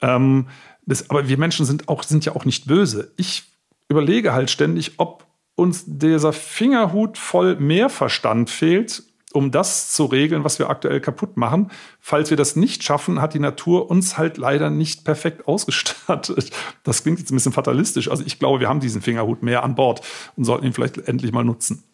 Ähm, 0.00 0.48
das, 0.84 1.08
aber 1.08 1.28
wir 1.28 1.38
Menschen 1.38 1.66
sind, 1.66 1.88
auch, 1.88 2.02
sind 2.02 2.24
ja 2.24 2.34
auch 2.34 2.44
nicht 2.44 2.66
böse. 2.66 3.12
Ich 3.16 3.44
überlege 3.88 4.32
halt 4.32 4.50
ständig, 4.50 4.94
ob 4.96 5.24
uns 5.54 5.84
dieser 5.86 6.32
Fingerhut 6.32 7.16
voll 7.16 7.54
mehr 7.60 7.88
Verstand 7.88 8.50
fehlt 8.50 9.04
um 9.32 9.50
das 9.50 9.92
zu 9.92 10.04
regeln, 10.04 10.44
was 10.44 10.58
wir 10.58 10.70
aktuell 10.70 11.00
kaputt 11.00 11.36
machen. 11.36 11.70
Falls 12.00 12.30
wir 12.30 12.36
das 12.36 12.56
nicht 12.56 12.82
schaffen, 12.82 13.20
hat 13.20 13.34
die 13.34 13.38
Natur 13.38 13.90
uns 13.90 14.18
halt 14.18 14.36
leider 14.36 14.70
nicht 14.70 15.04
perfekt 15.04 15.48
ausgestattet. 15.48 16.50
Das 16.84 17.02
klingt 17.02 17.18
jetzt 17.18 17.30
ein 17.30 17.36
bisschen 17.36 17.52
fatalistisch. 17.52 18.10
Also 18.10 18.24
ich 18.26 18.38
glaube, 18.38 18.60
wir 18.60 18.68
haben 18.68 18.80
diesen 18.80 19.02
Fingerhut 19.02 19.42
mehr 19.42 19.62
an 19.62 19.74
Bord 19.74 20.02
und 20.36 20.44
sollten 20.44 20.66
ihn 20.66 20.72
vielleicht 20.72 20.98
endlich 20.98 21.32
mal 21.32 21.44
nutzen. 21.44 21.84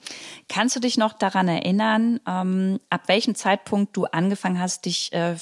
Kannst 0.48 0.76
du 0.76 0.80
dich 0.80 0.96
noch 0.96 1.12
daran 1.12 1.48
erinnern, 1.48 2.20
ähm, 2.26 2.80
ab 2.90 3.02
welchem 3.06 3.34
Zeitpunkt 3.34 3.96
du 3.96 4.06
angefangen 4.06 4.58
hast, 4.58 4.86
dich 4.86 5.12
äh, 5.12 5.36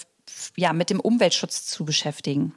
ja, 0.57 0.73
mit 0.73 0.91
dem 0.91 1.01
Umweltschutz 1.01 1.67
zu 1.67 1.85
beschäftigen? 1.85 2.55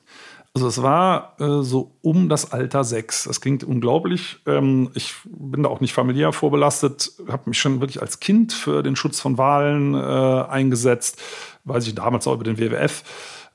Also 0.53 0.67
es 0.67 0.81
war 0.81 1.35
äh, 1.39 1.62
so 1.62 1.95
um 2.01 2.27
das 2.27 2.51
Alter 2.51 2.83
sechs. 2.83 3.25
Das 3.25 3.39
klingt 3.39 3.63
unglaublich. 3.63 4.39
Ähm, 4.47 4.89
ich 4.95 5.13
bin 5.25 5.63
da 5.63 5.69
auch 5.69 5.79
nicht 5.79 5.93
familiär 5.93 6.33
vorbelastet, 6.33 7.12
habe 7.27 7.49
mich 7.49 7.59
schon 7.59 7.81
wirklich 7.81 8.01
als 8.01 8.19
Kind 8.19 8.51
für 8.51 8.81
den 8.81 8.95
Schutz 8.95 9.19
von 9.19 9.38
Wahlen 9.38 9.93
äh, 9.93 9.97
eingesetzt, 9.97 11.21
weiß 11.65 11.88
ich 11.88 11.95
damals 11.95 12.27
auch 12.27 12.33
über 12.33 12.43
den 12.43 12.57
WWF. 12.57 13.03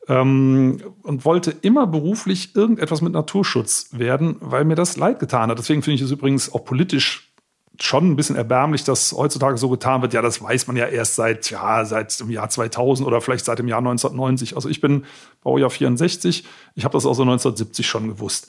Ähm, 0.06 0.82
und 1.02 1.24
wollte 1.24 1.50
immer 1.62 1.86
beruflich 1.86 2.54
irgendetwas 2.54 3.00
mit 3.00 3.12
Naturschutz 3.12 3.88
werden, 3.92 4.36
weil 4.40 4.64
mir 4.64 4.74
das 4.74 4.96
leid 4.96 5.18
getan 5.18 5.50
hat. 5.50 5.58
Deswegen 5.58 5.82
finde 5.82 5.96
ich 5.96 6.02
es 6.02 6.10
übrigens 6.10 6.52
auch 6.52 6.64
politisch 6.64 7.33
schon 7.80 8.10
ein 8.10 8.16
bisschen 8.16 8.36
erbärmlich, 8.36 8.84
dass 8.84 9.12
heutzutage 9.12 9.58
so 9.58 9.68
getan 9.68 10.02
wird. 10.02 10.12
Ja, 10.12 10.22
das 10.22 10.42
weiß 10.42 10.66
man 10.66 10.76
ja 10.76 10.86
erst 10.86 11.16
seit, 11.16 11.50
ja, 11.50 11.84
seit 11.84 12.18
dem 12.20 12.30
Jahr 12.30 12.48
2000 12.48 13.06
oder 13.06 13.20
vielleicht 13.20 13.44
seit 13.44 13.58
dem 13.58 13.68
Jahr 13.68 13.78
1990. 13.78 14.56
Also 14.56 14.68
ich 14.68 14.80
bin 14.80 15.04
Baujahr 15.42 15.70
64. 15.70 16.44
Ich 16.74 16.84
habe 16.84 16.92
das 16.92 17.06
auch 17.06 17.14
so 17.14 17.22
1970 17.22 17.86
schon 17.86 18.08
gewusst. 18.08 18.48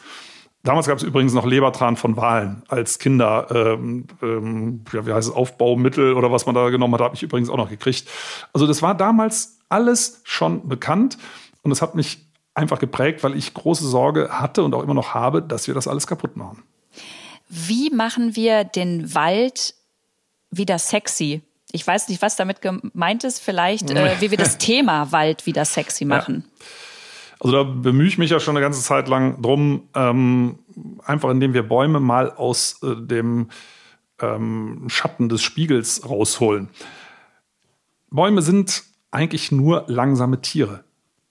Damals 0.63 0.87
gab 0.87 0.97
es 0.97 1.03
übrigens 1.03 1.33
noch 1.33 1.45
Lebertran 1.45 1.95
von 1.95 2.17
Wahlen 2.17 2.63
als 2.67 2.97
Kinder, 2.97 3.47
ähm, 3.51 4.07
ähm, 4.23 4.81
wie 4.91 5.13
heißt 5.13 5.29
es, 5.29 5.33
Aufbaumittel 5.33 6.13
oder 6.13 6.31
was 6.31 6.47
man 6.47 6.55
da 6.55 6.69
genommen 6.69 6.95
hat, 6.95 7.01
habe 7.01 7.15
ich 7.15 7.21
übrigens 7.21 7.49
auch 7.49 7.57
noch 7.57 7.69
gekriegt. 7.69 8.09
Also 8.51 8.65
das 8.65 8.81
war 8.81 8.95
damals 8.95 9.59
alles 9.69 10.21
schon 10.23 10.67
bekannt 10.67 11.19
und 11.61 11.71
es 11.71 11.83
hat 11.83 11.93
mich 11.93 12.27
einfach 12.55 12.79
geprägt, 12.79 13.23
weil 13.23 13.35
ich 13.35 13.53
große 13.53 13.87
Sorge 13.87 14.29
hatte 14.31 14.63
und 14.63 14.73
auch 14.73 14.81
immer 14.81 14.95
noch 14.95 15.13
habe, 15.13 15.43
dass 15.43 15.67
wir 15.67 15.75
das 15.75 15.87
alles 15.87 16.07
kaputt 16.07 16.35
machen. 16.35 16.63
Wie 17.47 17.89
machen 17.89 18.35
wir 18.35 18.63
den 18.63 19.13
Wald 19.13 19.75
wieder 20.51 20.79
sexy? 20.79 21.41
Ich 21.71 21.85
weiß 21.85 22.07
nicht, 22.07 22.21
was 22.21 22.35
damit 22.35 22.61
gemeint 22.61 23.23
ist. 23.23 23.39
Vielleicht, 23.39 23.89
äh, 23.91 24.15
wie 24.21 24.31
wir 24.31 24.37
das 24.37 24.57
Thema 24.57 25.11
Wald 25.11 25.45
wieder 25.45 25.65
sexy 25.65 26.05
machen. 26.05 26.45
Ja. 26.45 26.65
Also 27.39 27.57
da 27.57 27.63
bemühe 27.63 28.07
ich 28.07 28.17
mich 28.17 28.31
ja 28.31 28.39
schon 28.39 28.55
eine 28.55 28.63
ganze 28.63 28.81
Zeit 28.81 29.07
lang 29.07 29.41
drum, 29.41 29.89
ähm, 29.93 30.59
einfach 31.03 31.29
indem 31.29 31.53
wir 31.53 31.63
Bäume 31.63 31.99
mal 31.99 32.31
aus 32.31 32.81
äh, 32.81 32.95
dem 32.95 33.49
ähm, 34.21 34.85
Schatten 34.87 35.29
des 35.29 35.43
Spiegels 35.43 36.09
rausholen. 36.09 36.69
Bäume 38.09 38.41
sind 38.41 38.83
eigentlich 39.11 39.51
nur 39.51 39.83
langsame 39.87 40.41
Tiere. 40.41 40.85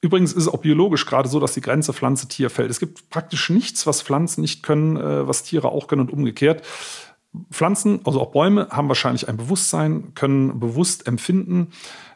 Übrigens 0.05 0.35
ist 0.35 0.43
es 0.43 0.49
auch 0.49 0.59
biologisch 0.59 1.07
gerade 1.07 1.31
so, 1.31 1.41
dass 1.41 1.55
die 1.55 1.63
Grenze 1.63 1.95
Pflanze-Tier 1.95 2.51
fällt. 2.51 2.71
Es 2.71 2.79
gibt 2.79 3.09
praktisch 3.09 3.49
nichts, 3.49 3.87
was 3.87 4.03
Pflanzen 4.03 4.43
nicht 4.43 4.63
können, 4.63 4.99
äh, 4.99 5.27
was 5.27 5.45
Tiere 5.45 5.71
auch 5.71 5.87
können 5.87 6.03
und 6.03 6.13
umgekehrt. 6.13 6.63
Pflanzen, 7.51 8.01
also 8.05 8.21
auch 8.21 8.31
Bäume, 8.31 8.69
haben 8.71 8.89
wahrscheinlich 8.89 9.31
ein 9.31 9.39
Bewusstsein, 9.39 10.13
können 10.15 10.61
bewusst 10.61 11.07
empfinden, 11.07 11.69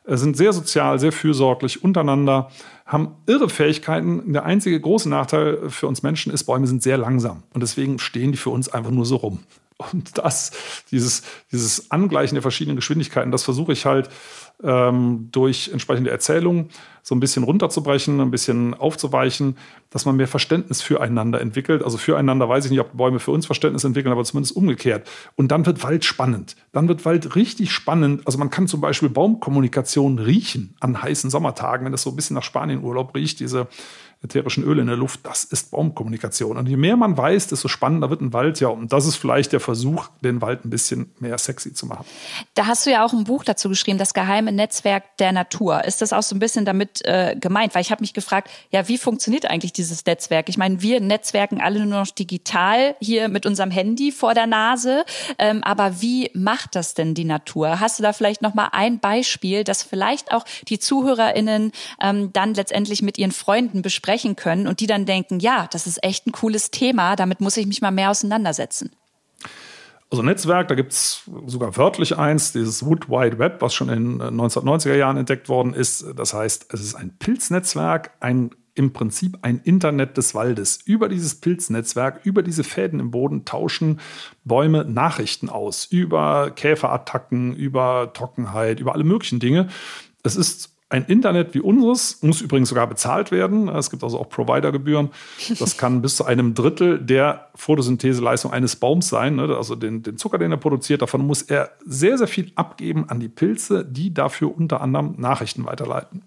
äh, 0.04 0.18
sind 0.18 0.36
sehr 0.36 0.52
sozial, 0.52 0.98
sehr 0.98 1.12
fürsorglich 1.12 1.82
untereinander, 1.82 2.50
haben 2.84 3.12
irre 3.24 3.48
Fähigkeiten. 3.48 4.34
Der 4.34 4.44
einzige 4.44 4.78
große 4.78 5.08
Nachteil 5.08 5.70
für 5.70 5.86
uns 5.86 6.02
Menschen 6.02 6.30
ist, 6.30 6.44
Bäume 6.44 6.66
sind 6.66 6.82
sehr 6.82 6.98
langsam 6.98 7.42
und 7.54 7.62
deswegen 7.62 7.98
stehen 7.98 8.32
die 8.32 8.38
für 8.38 8.50
uns 8.50 8.68
einfach 8.68 8.90
nur 8.90 9.06
so 9.06 9.16
rum. 9.16 9.38
Und 9.78 10.18
das, 10.18 10.50
dieses, 10.90 11.22
dieses 11.52 11.90
Angleichen 11.90 12.34
der 12.34 12.42
verschiedenen 12.42 12.76
Geschwindigkeiten, 12.76 13.30
das 13.30 13.44
versuche 13.44 13.72
ich 13.72 13.86
halt 13.86 14.10
ähm, 14.62 15.28
durch 15.30 15.70
entsprechende 15.72 16.10
Erzählungen 16.10 16.70
so 17.08 17.14
ein 17.14 17.20
bisschen 17.20 17.42
runterzubrechen, 17.42 18.20
ein 18.20 18.30
bisschen 18.30 18.74
aufzuweichen, 18.74 19.56
dass 19.88 20.04
man 20.04 20.16
mehr 20.16 20.28
Verständnis 20.28 20.82
füreinander 20.82 21.40
entwickelt. 21.40 21.82
Also 21.82 21.96
füreinander 21.96 22.50
weiß 22.50 22.66
ich 22.66 22.70
nicht, 22.70 22.80
ob 22.80 22.94
Bäume 22.94 23.18
für 23.18 23.30
uns 23.30 23.46
Verständnis 23.46 23.82
entwickeln, 23.84 24.12
aber 24.12 24.24
zumindest 24.24 24.54
umgekehrt. 24.54 25.08
Und 25.34 25.50
dann 25.50 25.64
wird 25.64 25.82
Wald 25.82 26.04
spannend. 26.04 26.54
Dann 26.72 26.86
wird 26.86 27.06
Wald 27.06 27.34
richtig 27.34 27.72
spannend. 27.72 28.26
Also 28.26 28.38
man 28.38 28.50
kann 28.50 28.68
zum 28.68 28.82
Beispiel 28.82 29.08
Baumkommunikation 29.08 30.18
riechen 30.18 30.74
an 30.80 31.00
heißen 31.00 31.30
Sommertagen, 31.30 31.86
wenn 31.86 31.94
es 31.94 32.02
so 32.02 32.10
ein 32.10 32.16
bisschen 32.16 32.34
nach 32.34 32.42
Spanienurlaub 32.42 33.14
riecht, 33.14 33.40
diese 33.40 33.68
ätherischen 34.22 34.64
Öle 34.64 34.80
in 34.80 34.88
der 34.88 34.96
Luft, 34.96 35.20
das 35.22 35.44
ist 35.44 35.70
Baumkommunikation. 35.70 36.56
Und 36.56 36.68
je 36.68 36.76
mehr 36.76 36.96
man 36.96 37.16
weiß, 37.16 37.46
desto 37.46 37.68
spannender 37.68 38.10
wird 38.10 38.20
ein 38.20 38.32
Wald. 38.32 38.58
Ja, 38.58 38.68
und 38.68 38.92
das 38.92 39.06
ist 39.06 39.14
vielleicht 39.14 39.52
der 39.52 39.60
Versuch, 39.60 40.08
den 40.22 40.42
Wald 40.42 40.64
ein 40.64 40.70
bisschen 40.70 41.12
mehr 41.20 41.38
sexy 41.38 41.72
zu 41.72 41.86
machen. 41.86 42.04
Da 42.54 42.66
hast 42.66 42.84
du 42.84 42.90
ja 42.90 43.04
auch 43.04 43.12
ein 43.12 43.24
Buch 43.24 43.44
dazu 43.44 43.68
geschrieben, 43.68 43.96
das 43.96 44.14
geheime 44.14 44.50
Netzwerk 44.50 45.16
der 45.18 45.30
Natur. 45.30 45.84
Ist 45.84 46.02
das 46.02 46.12
auch 46.12 46.24
so 46.24 46.34
ein 46.34 46.40
bisschen 46.40 46.64
damit 46.64 47.04
äh, 47.04 47.36
gemeint? 47.38 47.76
Weil 47.76 47.82
ich 47.82 47.92
habe 47.92 48.00
mich 48.02 48.12
gefragt, 48.12 48.50
ja, 48.72 48.88
wie 48.88 48.98
funktioniert 48.98 49.46
eigentlich 49.46 49.72
dieses 49.72 50.04
Netzwerk? 50.04 50.48
Ich 50.48 50.58
meine, 50.58 50.82
wir 50.82 51.00
netzwerken 51.00 51.60
alle 51.60 51.78
nur 51.86 52.00
noch 52.00 52.10
digital 52.10 52.96
hier 53.00 53.28
mit 53.28 53.46
unserem 53.46 53.70
Handy 53.70 54.10
vor 54.10 54.34
der 54.34 54.48
Nase. 54.48 55.04
Ähm, 55.38 55.62
aber 55.62 56.00
wie 56.00 56.30
macht 56.34 56.74
das 56.74 56.94
denn 56.94 57.14
die 57.14 57.24
Natur? 57.24 57.78
Hast 57.78 58.00
du 58.00 58.02
da 58.02 58.12
vielleicht 58.12 58.42
noch 58.42 58.54
mal 58.54 58.70
ein 58.72 58.98
Beispiel, 58.98 59.62
das 59.62 59.84
vielleicht 59.84 60.32
auch 60.32 60.44
die 60.66 60.80
ZuhörerInnen 60.80 61.70
ähm, 62.02 62.32
dann 62.32 62.54
letztendlich 62.54 63.00
mit 63.00 63.16
ihren 63.16 63.30
Freunden 63.30 63.80
besprechen? 63.80 64.07
Besprechen 64.08 64.36
können 64.36 64.66
und 64.66 64.80
die 64.80 64.86
dann 64.86 65.04
denken, 65.04 65.38
ja, 65.38 65.68
das 65.70 65.86
ist 65.86 66.02
echt 66.02 66.26
ein 66.26 66.32
cooles 66.32 66.70
Thema, 66.70 67.14
damit 67.16 67.40
muss 67.40 67.56
ich 67.56 67.66
mich 67.66 67.82
mal 67.82 67.90
mehr 67.90 68.10
auseinandersetzen? 68.10 68.90
Also 70.10 70.22
Netzwerk, 70.22 70.68
da 70.68 70.74
gibt 70.74 70.92
es 70.92 71.28
sogar 71.46 71.76
wörtlich 71.76 72.16
eins, 72.16 72.52
dieses 72.52 72.86
Wood 72.86 73.10
Wide 73.10 73.38
Web, 73.38 73.60
was 73.60 73.74
schon 73.74 73.90
in 73.90 74.22
1990er 74.22 74.92
äh, 74.92 74.98
Jahren 74.98 75.18
entdeckt 75.18 75.50
worden 75.50 75.74
ist. 75.74 76.06
Das 76.16 76.32
heißt, 76.32 76.72
es 76.72 76.80
ist 76.80 76.94
ein 76.94 77.18
Pilznetzwerk, 77.18 78.12
ein 78.20 78.50
im 78.74 78.92
Prinzip 78.92 79.38
ein 79.42 79.60
Internet 79.64 80.16
des 80.16 80.34
Waldes. 80.34 80.78
Über 80.84 81.08
dieses 81.08 81.34
Pilznetzwerk, 81.34 82.20
über 82.24 82.42
diese 82.42 82.62
Fäden 82.62 83.00
im 83.00 83.10
Boden 83.10 83.44
tauschen 83.44 83.98
Bäume 84.44 84.84
Nachrichten 84.84 85.50
aus. 85.50 85.84
Über 85.84 86.52
Käferattacken, 86.52 87.54
über 87.54 88.12
Trockenheit, 88.14 88.78
über 88.78 88.94
alle 88.94 89.04
möglichen 89.04 89.40
Dinge. 89.40 89.66
Es 90.22 90.36
ist 90.36 90.77
Ein 90.90 91.04
Internet 91.04 91.52
wie 91.54 91.60
unseres 91.60 92.22
muss 92.22 92.40
übrigens 92.40 92.70
sogar 92.70 92.86
bezahlt 92.86 93.30
werden. 93.30 93.68
Es 93.68 93.90
gibt 93.90 94.02
also 94.02 94.18
auch 94.18 94.30
Providergebühren. 94.30 95.10
Das 95.58 95.76
kann 95.76 96.00
bis 96.00 96.16
zu 96.16 96.24
einem 96.24 96.54
Drittel 96.54 96.98
der 96.98 97.50
Photosyntheseleistung 97.56 98.52
eines 98.52 98.76
Baums 98.76 99.08
sein, 99.08 99.36
ne? 99.36 99.54
also 99.54 99.74
den, 99.74 100.02
den 100.02 100.16
Zucker, 100.16 100.38
den 100.38 100.50
er 100.50 100.56
produziert. 100.56 101.02
Davon 101.02 101.26
muss 101.26 101.42
er 101.42 101.72
sehr, 101.84 102.16
sehr 102.16 102.26
viel 102.26 102.52
abgeben 102.54 103.10
an 103.10 103.20
die 103.20 103.28
Pilze, 103.28 103.84
die 103.84 104.14
dafür 104.14 104.56
unter 104.56 104.80
anderem 104.80 105.14
Nachrichten 105.18 105.66
weiterleiten. 105.66 106.22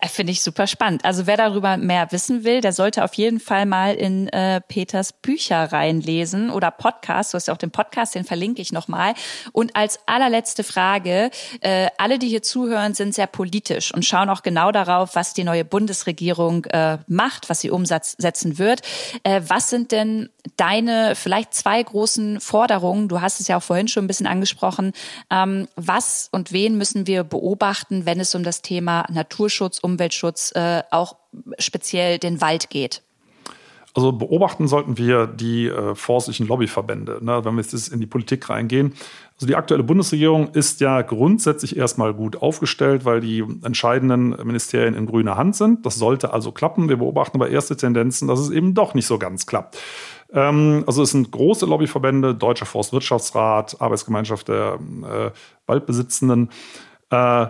Äh, 0.00 0.08
finde 0.08 0.32
ich 0.32 0.42
super 0.42 0.66
spannend. 0.66 1.04
Also 1.04 1.26
wer 1.26 1.36
darüber 1.36 1.76
mehr 1.76 2.10
wissen 2.12 2.44
will, 2.44 2.60
der 2.60 2.72
sollte 2.72 3.04
auf 3.04 3.14
jeden 3.14 3.40
Fall 3.40 3.66
mal 3.66 3.94
in 3.94 4.28
äh, 4.28 4.60
Peters 4.60 5.12
Bücher 5.12 5.72
reinlesen 5.72 6.50
oder 6.50 6.70
Podcast. 6.70 7.32
Du 7.32 7.36
hast 7.36 7.48
ja 7.48 7.54
auch 7.54 7.58
den 7.58 7.70
Podcast, 7.70 8.14
den 8.14 8.24
verlinke 8.24 8.60
ich 8.60 8.72
nochmal. 8.72 9.14
Und 9.52 9.74
als 9.74 10.00
allerletzte 10.06 10.64
Frage, 10.64 11.30
äh, 11.60 11.88
alle, 11.98 12.18
die 12.18 12.28
hier 12.28 12.42
zuhören, 12.42 12.94
sind 12.94 13.14
sehr 13.14 13.26
politisch 13.26 13.92
und 13.94 14.04
schauen 14.04 14.28
auch 14.28 14.42
genau 14.42 14.70
darauf, 14.70 15.14
was 15.14 15.34
die 15.34 15.44
neue 15.44 15.64
Bundesregierung 15.64 16.64
äh, 16.66 16.98
macht, 17.06 17.48
was 17.48 17.60
sie 17.60 17.70
umsetzen 17.70 18.58
wird. 18.58 18.82
Äh, 19.22 19.42
was 19.46 19.70
sind 19.70 19.92
denn 19.92 20.28
deine 20.56 21.14
vielleicht 21.14 21.54
zwei 21.54 21.82
großen 21.82 22.40
Forderungen? 22.40 23.08
Du 23.08 23.20
hast 23.20 23.40
es 23.40 23.48
ja 23.48 23.56
auch 23.56 23.62
vorhin 23.62 23.88
schon 23.88 24.04
ein 24.04 24.08
bisschen 24.08 24.26
angesprochen. 24.26 24.92
Ähm, 25.30 25.68
was 25.76 26.28
und 26.32 26.52
wen 26.52 26.76
müssen 26.76 27.06
wir 27.06 27.24
beobachten, 27.24 28.06
wenn 28.06 28.20
es 28.20 28.34
um 28.34 28.44
das 28.44 28.62
Thema 28.62 29.06
Naturschutz, 29.10 29.65
Umweltschutz, 29.82 30.52
äh, 30.54 30.82
auch 30.90 31.16
speziell 31.58 32.18
den 32.18 32.40
Wald 32.40 32.70
geht? 32.70 33.02
Also 33.96 34.12
beobachten 34.12 34.68
sollten 34.68 34.98
wir 34.98 35.26
die 35.26 35.68
äh, 35.68 35.94
forstlichen 35.94 36.46
Lobbyverbände, 36.46 37.18
ne, 37.22 37.42
wenn 37.46 37.54
wir 37.54 37.62
jetzt 37.62 37.88
in 37.88 37.98
die 37.98 38.06
Politik 38.06 38.50
reingehen. 38.50 38.92
Also 39.36 39.46
die 39.46 39.56
aktuelle 39.56 39.84
Bundesregierung 39.84 40.50
ist 40.50 40.82
ja 40.82 41.00
grundsätzlich 41.00 41.78
erstmal 41.78 42.12
gut 42.12 42.42
aufgestellt, 42.42 43.06
weil 43.06 43.20
die 43.20 43.42
entscheidenden 43.64 44.36
Ministerien 44.46 44.94
in 44.94 45.06
grüner 45.06 45.38
Hand 45.38 45.56
sind. 45.56 45.86
Das 45.86 45.94
sollte 45.94 46.34
also 46.34 46.52
klappen. 46.52 46.90
Wir 46.90 46.98
beobachten 46.98 47.38
aber 47.38 47.48
erste 47.48 47.74
Tendenzen, 47.74 48.28
dass 48.28 48.38
es 48.38 48.50
eben 48.50 48.74
doch 48.74 48.92
nicht 48.92 49.06
so 49.06 49.18
ganz 49.18 49.46
klappt. 49.46 49.78
Ähm, 50.30 50.84
also 50.86 51.02
es 51.02 51.12
sind 51.12 51.30
große 51.30 51.64
Lobbyverbände, 51.64 52.34
Deutscher 52.34 52.66
Forstwirtschaftsrat, 52.66 53.80
Arbeitsgemeinschaft 53.80 54.48
der 54.48 54.78
äh, 55.04 55.30
Waldbesitzenden, 55.66 56.50
äh, 57.10 57.46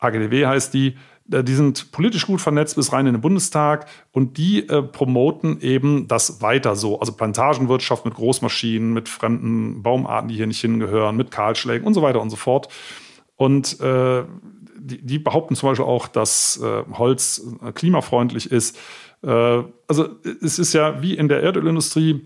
AGDW 0.00 0.46
heißt 0.46 0.72
die. 0.72 0.96
Äh, 1.32 1.44
die 1.44 1.54
sind 1.54 1.92
politisch 1.92 2.26
gut 2.26 2.40
vernetzt 2.40 2.76
bis 2.76 2.92
rein 2.92 3.06
in 3.06 3.14
den 3.14 3.20
Bundestag 3.20 3.86
und 4.12 4.36
die 4.38 4.68
äh, 4.68 4.82
promoten 4.82 5.60
eben 5.60 6.08
das 6.08 6.42
weiter 6.42 6.76
so. 6.76 7.00
Also 7.00 7.12
Plantagenwirtschaft 7.12 8.04
mit 8.04 8.14
Großmaschinen, 8.14 8.92
mit 8.92 9.08
fremden 9.08 9.82
Baumarten, 9.82 10.28
die 10.28 10.36
hier 10.36 10.46
nicht 10.46 10.60
hingehören, 10.60 11.16
mit 11.16 11.30
Kahlschlägen 11.30 11.86
und 11.86 11.94
so 11.94 12.02
weiter 12.02 12.20
und 12.20 12.30
so 12.30 12.36
fort. 12.36 12.68
Und 13.36 13.80
äh, 13.80 14.24
die, 14.78 15.04
die, 15.04 15.18
behaupten 15.18 15.56
zum 15.56 15.70
Beispiel 15.70 15.86
auch, 15.86 16.08
dass 16.08 16.60
äh, 16.62 16.84
Holz 16.92 17.42
äh, 17.62 17.72
klimafreundlich 17.72 18.50
ist. 18.50 18.78
Äh, 19.22 19.62
also 19.88 20.08
es 20.42 20.58
ist 20.58 20.72
ja 20.72 21.02
wie 21.02 21.14
in 21.14 21.28
der 21.28 21.42
Erdölindustrie, 21.42 22.22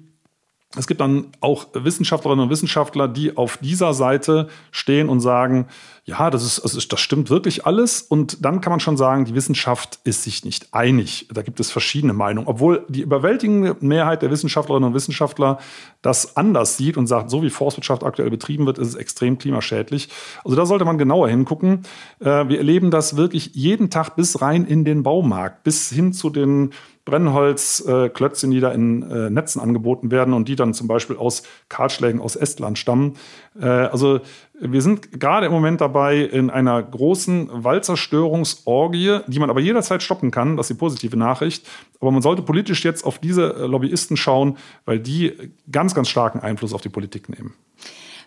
es 0.76 0.86
gibt 0.86 1.00
dann 1.00 1.28
auch 1.40 1.66
Wissenschaftlerinnen 1.72 2.44
und 2.44 2.50
Wissenschaftler, 2.50 3.06
die 3.06 3.36
auf 3.36 3.58
dieser 3.58 3.94
Seite 3.94 4.48
stehen 4.72 5.08
und 5.08 5.20
sagen, 5.20 5.68
ja, 6.06 6.28
das, 6.28 6.44
ist, 6.44 6.60
also 6.60 6.78
das 6.78 7.00
stimmt 7.00 7.30
wirklich 7.30 7.64
alles. 7.64 8.02
Und 8.02 8.44
dann 8.44 8.60
kann 8.60 8.70
man 8.70 8.80
schon 8.80 8.98
sagen, 8.98 9.24
die 9.24 9.34
Wissenschaft 9.34 10.00
ist 10.04 10.22
sich 10.22 10.44
nicht 10.44 10.68
einig. 10.72 11.28
Da 11.32 11.40
gibt 11.40 11.60
es 11.60 11.70
verschiedene 11.70 12.12
Meinungen. 12.12 12.46
Obwohl 12.46 12.84
die 12.88 13.00
überwältigende 13.00 13.76
Mehrheit 13.80 14.20
der 14.20 14.30
Wissenschaftlerinnen 14.30 14.88
und 14.88 14.94
Wissenschaftler 14.94 15.58
das 16.02 16.36
anders 16.36 16.76
sieht 16.76 16.98
und 16.98 17.06
sagt, 17.06 17.30
so 17.30 17.42
wie 17.42 17.48
Forstwirtschaft 17.48 18.04
aktuell 18.04 18.28
betrieben 18.28 18.66
wird, 18.66 18.76
ist 18.76 18.88
es 18.88 18.94
extrem 18.96 19.38
klimaschädlich. 19.38 20.10
Also 20.44 20.56
da 20.56 20.66
sollte 20.66 20.84
man 20.84 20.98
genauer 20.98 21.30
hingucken. 21.30 21.84
Äh, 22.20 22.48
wir 22.48 22.58
erleben 22.58 22.90
das 22.90 23.16
wirklich 23.16 23.54
jeden 23.54 23.88
Tag 23.88 24.14
bis 24.14 24.42
rein 24.42 24.66
in 24.66 24.84
den 24.84 25.04
Baumarkt, 25.04 25.64
bis 25.64 25.88
hin 25.88 26.12
zu 26.12 26.28
den 26.28 26.74
Brennholzklötzchen, 27.04 28.50
die 28.50 28.60
da 28.60 28.70
in 28.72 29.02
äh, 29.02 29.28
Netzen 29.28 29.60
angeboten 29.60 30.10
werden 30.10 30.32
und 30.32 30.48
die 30.48 30.56
dann 30.56 30.72
zum 30.72 30.88
Beispiel 30.88 31.16
aus 31.16 31.42
Kahlschlägen 31.68 32.20
aus 32.20 32.34
Estland 32.34 32.78
stammen. 32.78 33.14
Äh, 33.60 33.66
also 33.66 34.20
wir 34.60 34.82
sind 34.82 35.20
gerade 35.20 35.46
im 35.46 35.52
Moment 35.52 35.80
dabei 35.80 36.18
in 36.18 36.50
einer 36.50 36.82
großen 36.82 37.50
Waldzerstörungsorgie, 37.52 39.20
die 39.26 39.38
man 39.38 39.50
aber 39.50 39.60
jederzeit 39.60 40.02
stoppen 40.02 40.30
kann. 40.30 40.56
Das 40.56 40.70
ist 40.70 40.76
die 40.76 40.78
positive 40.78 41.16
Nachricht. 41.16 41.66
Aber 42.00 42.10
man 42.10 42.22
sollte 42.22 42.42
politisch 42.42 42.84
jetzt 42.84 43.04
auf 43.04 43.18
diese 43.18 43.66
Lobbyisten 43.66 44.16
schauen, 44.16 44.58
weil 44.84 44.98
die 44.98 45.32
ganz, 45.70 45.94
ganz 45.94 46.08
starken 46.08 46.40
Einfluss 46.40 46.72
auf 46.72 46.80
die 46.80 46.88
Politik 46.88 47.28
nehmen. 47.28 47.54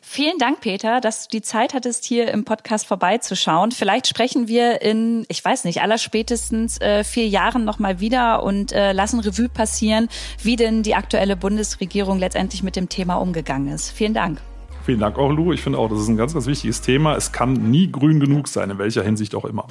Vielen 0.09 0.37
Dank, 0.37 0.61
Peter, 0.61 1.01
dass 1.01 1.27
du 1.27 1.37
die 1.37 1.41
Zeit 1.41 1.73
hattest, 1.73 2.05
hier 2.05 2.31
im 2.31 2.45
Podcast 2.45 2.87
vorbeizuschauen. 2.87 3.71
Vielleicht 3.71 4.07
sprechen 4.07 4.47
wir 4.47 4.81
in, 4.81 5.25
ich 5.27 5.43
weiß 5.43 5.65
nicht, 5.65 5.81
aller 5.81 5.97
spätestens 5.97 6.79
äh, 6.79 7.03
vier 7.03 7.27
Jahren 7.27 7.65
nochmal 7.65 7.99
wieder 7.99 8.41
und 8.41 8.71
äh, 8.71 8.93
lassen 8.93 9.19
Revue 9.19 9.49
passieren, 9.49 10.07
wie 10.41 10.55
denn 10.55 10.81
die 10.81 10.95
aktuelle 10.95 11.35
Bundesregierung 11.35 12.19
letztendlich 12.19 12.63
mit 12.63 12.77
dem 12.77 12.87
Thema 12.87 13.15
umgegangen 13.15 13.73
ist. 13.73 13.91
Vielen 13.91 14.13
Dank. 14.13 14.39
Vielen 14.87 15.01
Dank 15.01 15.17
auch, 15.17 15.33
Lou. 15.33 15.51
Ich 15.51 15.61
finde 15.61 15.79
auch, 15.79 15.89
das 15.89 15.99
ist 15.99 16.07
ein 16.07 16.15
ganz, 16.15 16.33
ganz 16.33 16.47
wichtiges 16.47 16.79
Thema. 16.79 17.17
Es 17.17 17.33
kann 17.33 17.51
nie 17.51 17.91
grün 17.91 18.21
genug 18.21 18.47
sein, 18.47 18.69
in 18.69 18.77
welcher 18.77 19.03
Hinsicht 19.03 19.35
auch 19.35 19.43
immer. 19.43 19.67